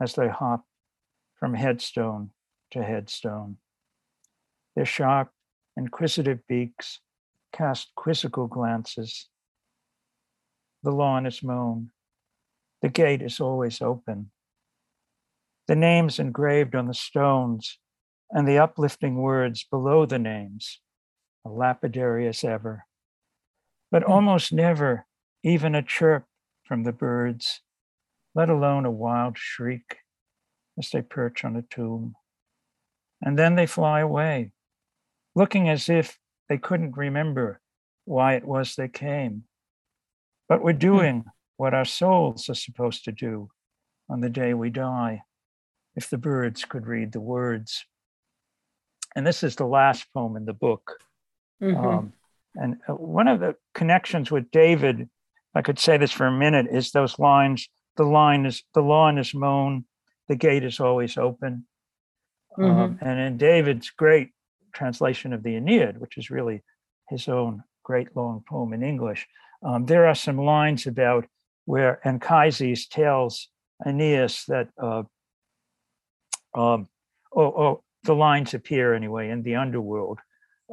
as 0.00 0.14
they 0.14 0.28
hop 0.28 0.64
from 1.38 1.54
headstone 1.54 2.30
to 2.70 2.82
headstone. 2.82 3.56
Their 4.74 4.86
sharp, 4.86 5.30
inquisitive 5.76 6.46
beaks 6.46 7.00
cast 7.52 7.94
quizzical 7.94 8.46
glances. 8.46 9.28
The 10.82 10.92
lawn 10.92 11.26
is 11.26 11.42
mown. 11.42 11.90
The 12.82 12.88
gate 12.88 13.22
is 13.22 13.40
always 13.40 13.80
open. 13.80 14.30
The 15.66 15.76
names 15.76 16.18
engraved 16.18 16.74
on 16.74 16.86
the 16.86 16.94
stones 16.94 17.78
and 18.30 18.46
the 18.46 18.58
uplifting 18.58 19.16
words 19.16 19.64
below 19.64 20.06
the 20.06 20.18
names, 20.18 20.80
are 21.44 21.52
lapidary 21.52 22.26
as 22.28 22.44
ever. 22.44 22.84
But 23.90 24.02
almost 24.02 24.52
never 24.52 25.06
even 25.42 25.74
a 25.74 25.82
chirp 25.82 26.24
from 26.64 26.82
the 26.82 26.92
birds, 26.92 27.60
let 28.36 28.50
alone 28.50 28.84
a 28.84 28.90
wild 28.90 29.38
shriek 29.38 29.96
as 30.78 30.90
they 30.90 31.00
perch 31.00 31.42
on 31.42 31.56
a 31.56 31.62
tomb. 31.62 32.14
And 33.22 33.38
then 33.38 33.56
they 33.56 33.64
fly 33.66 34.00
away, 34.00 34.50
looking 35.34 35.70
as 35.70 35.88
if 35.88 36.18
they 36.50 36.58
couldn't 36.58 36.98
remember 36.98 37.62
why 38.04 38.34
it 38.34 38.44
was 38.44 38.74
they 38.74 38.88
came. 38.88 39.44
But 40.50 40.62
we're 40.62 40.74
doing 40.74 41.24
what 41.56 41.72
our 41.72 41.86
souls 41.86 42.50
are 42.50 42.54
supposed 42.54 43.04
to 43.04 43.12
do 43.12 43.48
on 44.10 44.20
the 44.20 44.28
day 44.28 44.52
we 44.52 44.68
die, 44.68 45.22
if 45.96 46.10
the 46.10 46.18
birds 46.18 46.66
could 46.66 46.86
read 46.86 47.12
the 47.12 47.20
words. 47.20 47.86
And 49.16 49.26
this 49.26 49.42
is 49.42 49.56
the 49.56 49.64
last 49.64 50.06
poem 50.12 50.36
in 50.36 50.44
the 50.44 50.52
book. 50.52 50.98
Mhm. 51.62 51.82
Um, 51.82 52.12
and 52.54 52.76
uh, 52.86 52.92
one 52.92 53.28
of 53.28 53.40
the 53.40 53.56
connections 53.72 54.30
with 54.30 54.50
David, 54.50 55.00
if 55.00 55.08
I 55.54 55.62
could 55.62 55.78
say 55.78 55.96
this 55.96 56.12
for 56.12 56.26
a 56.26 56.38
minute, 56.38 56.66
is 56.70 56.90
those 56.90 57.18
lines 57.18 57.66
the 57.96 58.04
line 58.04 58.46
is 58.46 58.62
the 58.74 58.82
lawn 58.82 59.18
is 59.18 59.34
mown, 59.34 59.84
the 60.28 60.36
gate 60.36 60.64
is 60.64 60.80
always 60.80 61.16
open. 61.16 61.66
Mm-hmm. 62.58 62.80
Um, 62.80 62.98
and 63.00 63.20
in 63.20 63.36
David's 63.36 63.90
great 63.90 64.30
translation 64.72 65.32
of 65.32 65.42
the 65.42 65.56
Aeneid, 65.56 65.98
which 65.98 66.16
is 66.16 66.30
really 66.30 66.62
his 67.10 67.28
own 67.28 67.62
great 67.84 68.14
long 68.16 68.42
poem 68.48 68.72
in 68.72 68.82
English, 68.82 69.26
um, 69.62 69.86
there 69.86 70.06
are 70.06 70.14
some 70.14 70.38
lines 70.38 70.86
about 70.86 71.26
where 71.64 72.00
Anchises 72.06 72.86
tells 72.86 73.48
Aeneas 73.84 74.44
that, 74.46 74.68
uh, 74.80 75.02
um, 76.54 76.88
oh, 77.34 77.42
oh, 77.42 77.82
the 78.04 78.14
lines 78.14 78.54
appear 78.54 78.94
anyway 78.94 79.30
in 79.30 79.42
the 79.42 79.56
underworld. 79.56 80.18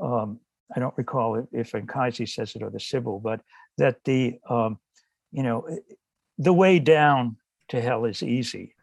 Um, 0.01 0.39
I 0.75 0.79
don't 0.79 0.97
recall 0.97 1.45
if 1.51 1.75
Anchises 1.75 2.33
says 2.33 2.55
it 2.55 2.63
or 2.63 2.69
the 2.69 2.79
Sibyl, 2.79 3.19
but 3.19 3.41
that 3.77 3.97
the, 4.05 4.39
um, 4.49 4.79
you 5.31 5.43
know, 5.43 5.67
the 6.37 6.53
way 6.53 6.79
down 6.79 7.37
to 7.69 7.81
hell 7.81 8.05
is 8.05 8.23
easy. 8.23 8.75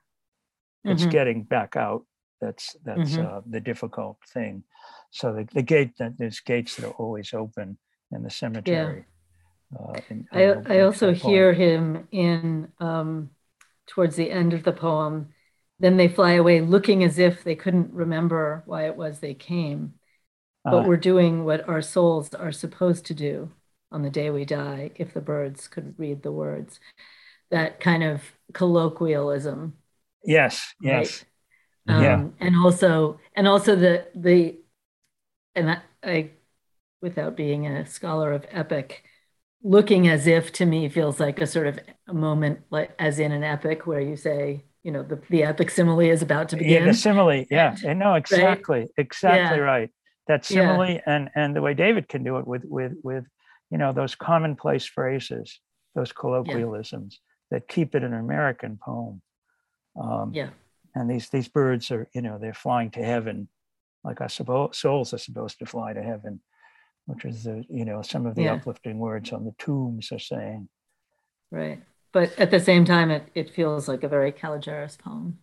It's 0.84 1.02
mm-hmm. 1.02 1.10
getting 1.10 1.42
back 1.42 1.76
out. 1.76 2.04
That's 2.40 2.76
that's 2.84 3.12
mm-hmm. 3.12 3.36
uh, 3.36 3.40
the 3.46 3.60
difficult 3.60 4.16
thing. 4.32 4.64
So 5.10 5.32
the, 5.32 5.48
the 5.52 5.62
gate 5.62 5.92
that 5.98 6.16
there's 6.16 6.40
gates 6.40 6.76
that 6.76 6.86
are 6.86 6.92
always 6.92 7.34
open 7.34 7.76
in 8.12 8.22
the 8.22 8.30
cemetery. 8.30 9.04
Yeah. 9.72 9.78
Uh, 9.78 10.00
in, 10.08 10.26
I, 10.32 10.44
I 10.76 10.80
also 10.80 11.12
hear 11.12 11.52
him 11.52 12.08
in 12.10 12.72
um, 12.80 13.30
towards 13.86 14.16
the 14.16 14.30
end 14.30 14.52
of 14.52 14.62
the 14.62 14.72
poem. 14.72 15.28
Then 15.78 15.96
they 15.96 16.08
fly 16.08 16.32
away 16.32 16.60
looking 16.60 17.04
as 17.04 17.18
if 17.18 17.44
they 17.44 17.54
couldn't 17.54 17.92
remember 17.92 18.62
why 18.66 18.86
it 18.86 18.96
was 18.96 19.18
they 19.18 19.34
came. 19.34 19.94
But 20.64 20.84
uh, 20.84 20.88
we're 20.88 20.96
doing 20.96 21.44
what 21.44 21.68
our 21.68 21.82
souls 21.82 22.34
are 22.34 22.52
supposed 22.52 23.06
to 23.06 23.14
do 23.14 23.50
on 23.90 24.02
the 24.02 24.10
day 24.10 24.30
we 24.30 24.44
die, 24.44 24.90
if 24.94 25.14
the 25.14 25.20
birds 25.20 25.68
could 25.68 25.94
read 25.98 26.22
the 26.22 26.32
words. 26.32 26.80
That 27.50 27.80
kind 27.80 28.02
of 28.02 28.22
colloquialism. 28.52 29.74
Yes, 30.24 30.74
yes. 30.80 31.24
Right? 31.86 31.96
Um, 31.96 32.02
yeah. 32.02 32.24
And 32.40 32.56
also, 32.56 33.18
and 33.34 33.48
also 33.48 33.74
the 33.74 34.06
the, 34.14 34.58
and 35.54 35.70
I, 35.70 35.78
I, 36.04 36.30
without 37.02 37.36
being 37.36 37.66
a 37.66 37.86
scholar 37.86 38.32
of 38.32 38.46
epic, 38.50 39.04
looking 39.62 40.08
as 40.08 40.26
if 40.26 40.52
to 40.52 40.66
me 40.66 40.88
feels 40.88 41.18
like 41.18 41.40
a 41.40 41.46
sort 41.46 41.66
of 41.66 41.80
a 42.06 42.14
moment, 42.14 42.60
like 42.70 42.92
as 42.98 43.18
in 43.18 43.32
an 43.32 43.42
epic, 43.42 43.86
where 43.86 44.00
you 44.00 44.16
say, 44.16 44.64
you 44.82 44.92
know, 44.92 45.02
the, 45.02 45.20
the 45.28 45.42
epic 45.42 45.70
simile 45.70 46.00
is 46.00 46.22
about 46.22 46.50
to 46.50 46.56
begin. 46.56 46.84
Yeah, 46.84 46.92
the 46.92 46.94
simile. 46.94 47.44
Yeah, 47.50 47.76
and 47.84 47.98
no, 47.98 48.14
exactly, 48.14 48.80
right? 48.80 48.90
exactly 48.96 49.58
yeah. 49.58 49.64
right. 49.64 49.90
That 50.28 50.44
simile, 50.44 50.90
yeah. 50.90 51.00
and 51.06 51.30
and 51.34 51.56
the 51.56 51.62
way 51.62 51.74
David 51.74 52.08
can 52.08 52.22
do 52.22 52.36
it 52.36 52.46
with 52.46 52.64
with 52.64 52.92
with 53.02 53.24
you 53.70 53.78
know 53.78 53.92
those 53.92 54.14
commonplace 54.14 54.86
phrases 54.86 55.58
those 55.94 56.12
colloquialisms. 56.12 57.20
That 57.50 57.68
keep 57.68 57.94
it 57.94 58.04
an 58.04 58.14
american 58.14 58.78
poem. 58.82 59.22
Um, 60.00 60.30
yeah. 60.32 60.50
and 60.94 61.10
these 61.10 61.28
these 61.30 61.48
birds 61.48 61.90
are 61.90 62.08
you 62.14 62.22
know 62.22 62.38
they're 62.38 62.54
flying 62.54 62.90
to 62.92 63.02
heaven 63.02 63.48
like 64.04 64.20
our 64.20 64.28
souls 64.28 65.12
are 65.12 65.18
supposed 65.18 65.58
to 65.58 65.66
fly 65.66 65.92
to 65.92 66.02
heaven 66.02 66.40
which 67.10 67.24
is 67.24 67.44
the 67.44 67.64
you 67.68 67.84
know 67.84 68.02
some 68.02 68.26
of 68.26 68.34
the 68.34 68.44
yeah. 68.44 68.54
uplifting 68.54 68.98
words 68.98 69.32
on 69.32 69.44
the 69.44 69.54
tombs 69.58 70.12
are 70.12 70.18
saying. 70.18 70.68
Right. 71.50 71.82
But 72.12 72.38
at 72.38 72.50
the 72.50 72.60
same 72.60 72.84
time 72.84 73.10
it, 73.10 73.28
it 73.34 73.50
feels 73.50 73.88
like 73.88 74.02
a 74.02 74.08
very 74.08 74.32
Kalogeris 74.32 74.98
poem 74.98 75.38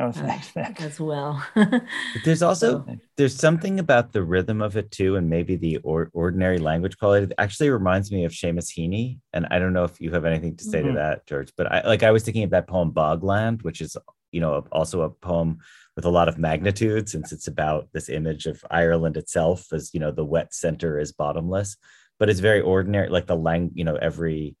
Oh, 0.00 0.12
thanks, 0.12 0.48
thanks. 0.50 0.80
As 0.80 1.00
well. 1.00 1.44
there's 2.24 2.42
also 2.42 2.86
there's 3.16 3.34
something 3.34 3.80
about 3.80 4.12
the 4.12 4.22
rhythm 4.22 4.62
of 4.62 4.76
it 4.76 4.92
too, 4.92 5.16
and 5.16 5.28
maybe 5.28 5.56
the 5.56 5.78
or, 5.78 6.08
ordinary 6.12 6.58
language 6.58 6.96
quality. 6.98 7.24
It 7.26 7.32
actually 7.36 7.70
reminds 7.70 8.12
me 8.12 8.24
of 8.24 8.30
Seamus 8.30 8.70
Heaney, 8.70 9.18
and 9.32 9.46
I 9.50 9.58
don't 9.58 9.72
know 9.72 9.82
if 9.82 10.00
you 10.00 10.12
have 10.12 10.24
anything 10.24 10.56
to 10.56 10.64
say 10.64 10.78
mm-hmm. 10.78 10.90
to 10.90 10.94
that, 10.94 11.26
George. 11.26 11.52
But 11.56 11.72
I 11.72 11.84
like 11.84 12.04
I 12.04 12.12
was 12.12 12.22
thinking 12.22 12.44
of 12.44 12.50
that 12.50 12.68
poem 12.68 12.92
Bogland, 12.92 13.64
which 13.64 13.80
is 13.80 13.96
you 14.30 14.40
know 14.40 14.64
also 14.70 15.02
a 15.02 15.10
poem 15.10 15.58
with 15.96 16.04
a 16.04 16.10
lot 16.10 16.28
of 16.28 16.38
magnitude, 16.38 17.08
since 17.08 17.32
it's 17.32 17.48
about 17.48 17.88
this 17.92 18.08
image 18.08 18.46
of 18.46 18.62
Ireland 18.70 19.16
itself 19.16 19.72
as 19.72 19.92
you 19.92 19.98
know 19.98 20.12
the 20.12 20.24
wet 20.24 20.54
center 20.54 21.00
is 21.00 21.10
bottomless, 21.10 21.76
but 22.20 22.30
it's 22.30 22.40
very 22.40 22.60
ordinary. 22.60 23.08
Like 23.08 23.26
the 23.26 23.36
lang, 23.36 23.72
you 23.74 23.82
know 23.82 23.96
every 23.96 24.56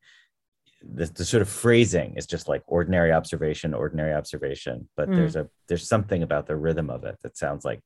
the, 0.82 1.06
the 1.06 1.24
sort 1.24 1.42
of 1.42 1.48
phrasing 1.48 2.14
is 2.16 2.26
just 2.26 2.48
like 2.48 2.62
ordinary 2.66 3.12
observation 3.12 3.74
ordinary 3.74 4.12
observation 4.12 4.88
but 4.96 5.08
mm. 5.08 5.16
there's 5.16 5.36
a 5.36 5.48
there's 5.68 5.88
something 5.88 6.22
about 6.22 6.46
the 6.46 6.56
rhythm 6.56 6.90
of 6.90 7.04
it 7.04 7.16
that 7.22 7.36
sounds 7.36 7.64
like 7.64 7.80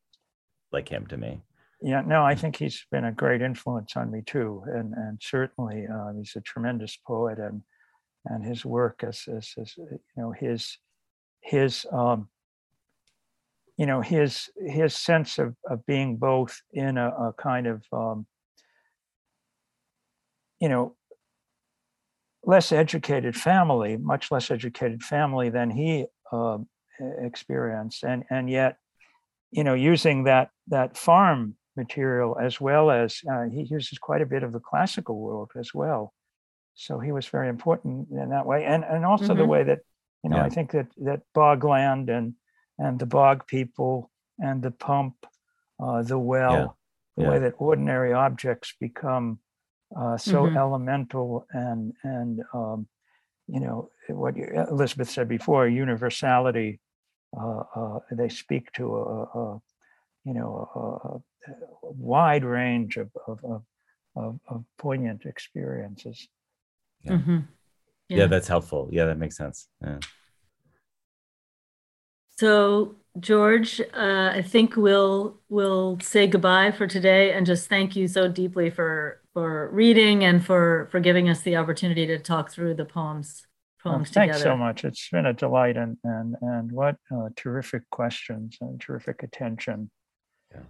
like 0.73 0.89
him 0.89 1.07
to 1.07 1.17
me 1.17 1.41
yeah 1.81 2.03
no 2.03 2.23
i 2.23 2.35
think 2.35 2.57
he's 2.57 2.85
been 2.91 3.05
a 3.05 3.13
great 3.13 3.41
influence 3.41 3.97
on 3.97 4.11
me 4.11 4.23
too 4.27 4.63
and 4.67 4.93
and 4.95 5.19
certainly 5.23 5.87
uh, 5.87 6.13
he's 6.17 6.35
a 6.37 6.41
tremendous 6.41 6.99
poet 7.07 7.39
and 7.39 7.63
and 8.27 8.45
his 8.45 8.65
work 8.65 9.03
as, 9.03 9.25
as, 9.37 9.53
as 9.59 9.77
you 9.77 9.99
know 10.17 10.33
his 10.33 10.79
his 11.41 11.87
um 11.93 12.29
you 13.77 13.87
know 13.87 14.01
his 14.01 14.51
his 14.67 14.95
sense 14.95 15.39
of, 15.39 15.57
of 15.69 15.85
being 15.87 16.17
both 16.17 16.61
in 16.73 16.99
a, 16.99 17.09
a 17.09 17.33
kind 17.39 17.67
of 17.67 17.83
um 17.93 18.27
you 20.61 20.69
know 20.69 20.95
less 22.45 22.73
educated 22.73 23.37
family, 23.37 23.97
much 23.97 24.31
less 24.31 24.51
educated 24.51 25.03
family 25.03 25.51
than 25.51 25.71
he 25.71 26.07
uh, 26.33 26.59
experienced, 27.21 28.03
and 28.03 28.25
and 28.31 28.51
yet, 28.51 28.77
you 29.51 29.65
know, 29.65 29.75
using 29.75 30.25
that 30.25 30.51
that 30.69 30.97
farm 30.97 31.57
material 31.77 32.37
as 32.39 32.61
well 32.61 32.91
as 32.91 33.21
uh, 33.31 33.45
he 33.45 33.63
uses 33.63 33.99
quite 33.99 34.21
a 34.21 34.27
bit 34.27 34.43
of 34.43 34.53
the 34.53 34.61
classical 34.61 35.19
world 35.19 35.51
as 35.59 35.73
well. 35.73 36.13
So 36.75 36.99
he 36.99 37.13
was 37.13 37.27
very 37.27 37.49
important 37.49 38.09
in 38.11 38.31
that 38.31 38.47
way, 38.47 38.65
and 38.65 38.85
and 38.85 39.05
also 39.05 39.29
mm-hmm. 39.29 39.39
the 39.39 39.47
way 39.47 39.63
that 39.65 39.81
you 40.25 40.31
know 40.31 40.37
yeah. 40.37 40.45
I 40.45 40.49
think 40.49 40.73
that 40.73 40.89
that 40.99 41.21
bogland 41.35 42.09
and 42.11 42.35
and 42.79 42.99
the 42.99 43.07
bog 43.07 43.47
people 43.47 44.11
and 44.39 44.63
the 44.63 44.71
pump, 44.71 45.15
uh, 45.83 46.03
the 46.03 46.19
well, 46.19 46.53
yeah. 46.53 46.67
the 47.17 47.23
yeah. 47.23 47.31
way 47.31 47.39
that 47.41 47.55
ordinary 47.59 48.13
objects 48.13 48.75
become 48.81 49.39
uh, 49.97 50.17
so 50.17 50.45
mm-hmm. 50.45 50.57
elemental 50.57 51.47
and 51.53 51.93
and 52.03 52.43
um, 52.55 52.87
you 53.47 53.61
know 53.61 53.91
what 54.09 54.35
Elizabeth 54.71 55.11
said 55.11 55.29
before, 55.29 55.69
universality. 55.69 56.81
Uh, 57.39 57.63
uh, 57.75 57.99
they 58.11 58.29
speak 58.29 58.71
to 58.73 58.95
a, 58.95 59.23
a 59.23 59.61
you 60.25 60.35
know 60.35 60.69
a, 60.75 61.51
a, 61.51 61.93
wide 61.93 62.45
range 62.45 62.97
of 62.97 63.11
of, 63.27 63.45
of, 63.45 63.63
of, 64.17 64.41
of 64.49 64.65
poignant 64.79 65.25
experiences. 65.25 66.29
Yeah. 67.03 67.13
Mm-hmm. 67.13 67.39
yeah. 68.09 68.19
yeah, 68.19 68.27
that's 68.27 68.49
helpful. 68.49 68.89
Yeah, 68.93 69.07
that 69.07 69.19
makes 69.19 69.37
sense. 69.37 69.69
Yeah. 69.83 69.99
So 72.39 72.97
George, 73.19 73.81
uh, 73.81 74.31
I 74.35 74.43
think 74.43 74.77
we'll 74.77 75.39
we'll 75.49 75.99
say 76.01 76.27
goodbye 76.27 76.71
for 76.71 76.87
today 76.87 77.33
and 77.33 77.47
just 77.47 77.69
thank 77.69 77.97
you 77.97 78.09
so 78.09 78.29
deeply 78.29 78.71
for 78.71 79.22
for 79.33 79.71
reading 79.73 80.25
and 80.25 80.45
for 80.45 80.89
for 80.91 81.01
giving 81.01 81.29
us 81.29 81.41
the 81.41 81.57
opportunity 81.57 82.07
to 82.07 82.19
talk 82.19 82.51
through 82.51 82.75
the 82.75 82.85
poems 82.85 83.47
poems 83.83 84.09
well, 84.09 84.13
thanks 84.13 84.39
together. 84.39 84.55
so 84.55 84.57
much. 84.57 84.85
It's 84.85 85.09
been 85.11 85.27
a 85.27 85.33
delight 85.33 85.77
and 85.77 85.97
and 86.05 86.37
and 86.41 86.73
what 86.73 86.97
uh, 87.15 87.29
terrific 87.37 87.89
questions 87.91 88.59
and 88.61 88.81
terrific 88.81 89.23
attention. 89.23 89.91
Yeah, 90.51 90.61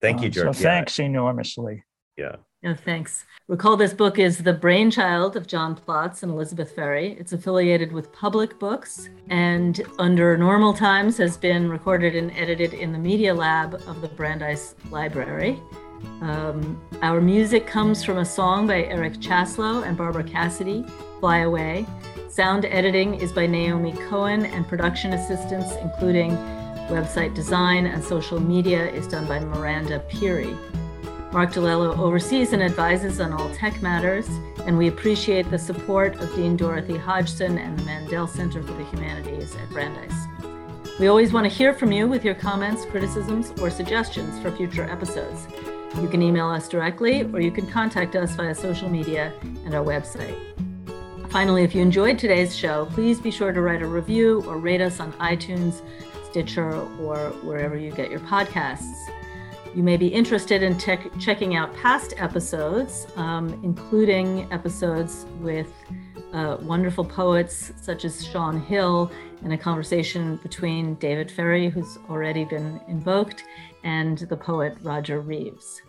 thank 0.00 0.22
you, 0.22 0.28
uh, 0.28 0.30
George. 0.30 0.56
so 0.56 0.62
yeah. 0.62 0.74
thanks 0.76 0.98
enormously. 0.98 1.84
Yeah. 2.16 2.36
No, 2.62 2.74
thanks. 2.74 3.26
Recall 3.48 3.76
this 3.76 3.92
book 3.92 4.18
is 4.18 4.38
the 4.38 4.52
brainchild 4.52 5.36
of 5.36 5.46
John 5.46 5.76
Plotz 5.76 6.22
and 6.22 6.32
Elizabeth 6.32 6.74
Ferry. 6.74 7.12
It's 7.20 7.32
affiliated 7.32 7.92
with 7.92 8.10
Public 8.12 8.58
Books 8.58 9.10
and 9.28 9.82
under 9.98 10.36
normal 10.36 10.72
times 10.72 11.18
has 11.18 11.36
been 11.36 11.68
recorded 11.68 12.16
and 12.16 12.32
edited 12.32 12.72
in 12.72 12.92
the 12.92 12.98
Media 12.98 13.34
Lab 13.34 13.74
of 13.86 14.00
the 14.00 14.08
Brandeis 14.08 14.74
Library. 14.90 15.60
Um, 16.20 16.80
our 17.02 17.20
music 17.20 17.66
comes 17.66 18.02
from 18.02 18.18
a 18.18 18.24
song 18.24 18.66
by 18.66 18.84
Eric 18.84 19.14
Chasalow 19.14 19.86
and 19.86 19.96
Barbara 19.96 20.24
Cassidy, 20.24 20.84
Fly 21.20 21.38
Away. 21.38 21.86
Sound 22.28 22.64
editing 22.64 23.14
is 23.14 23.32
by 23.32 23.46
Naomi 23.46 23.92
Cohen, 24.08 24.46
and 24.46 24.66
production 24.66 25.12
assistance, 25.12 25.72
including 25.82 26.32
website 26.88 27.34
design 27.34 27.86
and 27.86 28.02
social 28.02 28.40
media, 28.40 28.90
is 28.90 29.06
done 29.06 29.26
by 29.26 29.40
Miranda 29.40 30.00
Peary. 30.08 30.56
Mark 31.32 31.52
DiLello 31.52 31.98
oversees 31.98 32.52
and 32.52 32.62
advises 32.62 33.20
on 33.20 33.32
all 33.32 33.52
tech 33.54 33.82
matters, 33.82 34.26
and 34.66 34.78
we 34.78 34.88
appreciate 34.88 35.50
the 35.50 35.58
support 35.58 36.16
of 36.16 36.34
Dean 36.34 36.56
Dorothy 36.56 36.96
Hodgson 36.96 37.58
and 37.58 37.78
the 37.78 37.84
Mandel 37.84 38.26
Center 38.26 38.62
for 38.62 38.72
the 38.72 38.84
Humanities 38.84 39.54
at 39.56 39.68
Brandeis. 39.70 40.14
We 40.98 41.08
always 41.08 41.32
want 41.32 41.44
to 41.44 41.54
hear 41.54 41.74
from 41.74 41.92
you 41.92 42.08
with 42.08 42.24
your 42.24 42.34
comments, 42.34 42.86
criticisms, 42.86 43.52
or 43.60 43.68
suggestions 43.68 44.38
for 44.40 44.50
future 44.50 44.84
episodes. 44.84 45.46
You 46.00 46.08
can 46.08 46.22
email 46.22 46.48
us 46.48 46.68
directly 46.68 47.22
or 47.22 47.40
you 47.40 47.50
can 47.50 47.66
contact 47.66 48.16
us 48.16 48.34
via 48.34 48.54
social 48.54 48.88
media 48.88 49.32
and 49.64 49.74
our 49.74 49.84
website. 49.84 50.36
Finally, 51.30 51.64
if 51.64 51.74
you 51.74 51.82
enjoyed 51.82 52.18
today's 52.18 52.56
show, 52.56 52.86
please 52.86 53.20
be 53.20 53.30
sure 53.30 53.52
to 53.52 53.60
write 53.60 53.82
a 53.82 53.86
review 53.86 54.42
or 54.46 54.58
rate 54.58 54.80
us 54.80 55.00
on 55.00 55.12
iTunes, 55.14 55.82
Stitcher, 56.30 56.70
or 57.00 57.30
wherever 57.42 57.76
you 57.76 57.90
get 57.92 58.10
your 58.10 58.20
podcasts. 58.20 58.94
You 59.74 59.82
may 59.82 59.96
be 59.96 60.08
interested 60.08 60.62
in 60.62 60.78
te- 60.78 61.10
checking 61.20 61.56
out 61.56 61.74
past 61.74 62.14
episodes, 62.16 63.06
um, 63.16 63.48
including 63.62 64.50
episodes 64.52 65.26
with 65.40 65.70
uh, 66.36 66.58
wonderful 66.60 67.04
poets 67.04 67.72
such 67.80 68.04
as 68.04 68.24
Sean 68.24 68.60
Hill 68.60 69.10
and 69.42 69.52
a 69.52 69.58
conversation 69.58 70.36
between 70.36 70.94
David 70.96 71.30
Ferry, 71.30 71.70
who's 71.70 71.98
already 72.10 72.44
been 72.44 72.80
invoked, 72.88 73.42
and 73.84 74.18
the 74.18 74.36
poet 74.36 74.76
Roger 74.82 75.20
Reeves. 75.20 75.80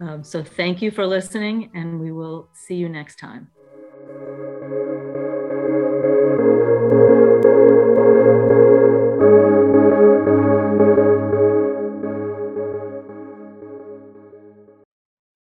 Um, 0.00 0.24
so 0.24 0.42
thank 0.42 0.80
you 0.80 0.90
for 0.90 1.06
listening, 1.06 1.70
and 1.74 2.00
we 2.00 2.12
will 2.12 2.48
see 2.54 2.74
you 2.76 2.88
next 2.88 3.18
time. 3.18 3.50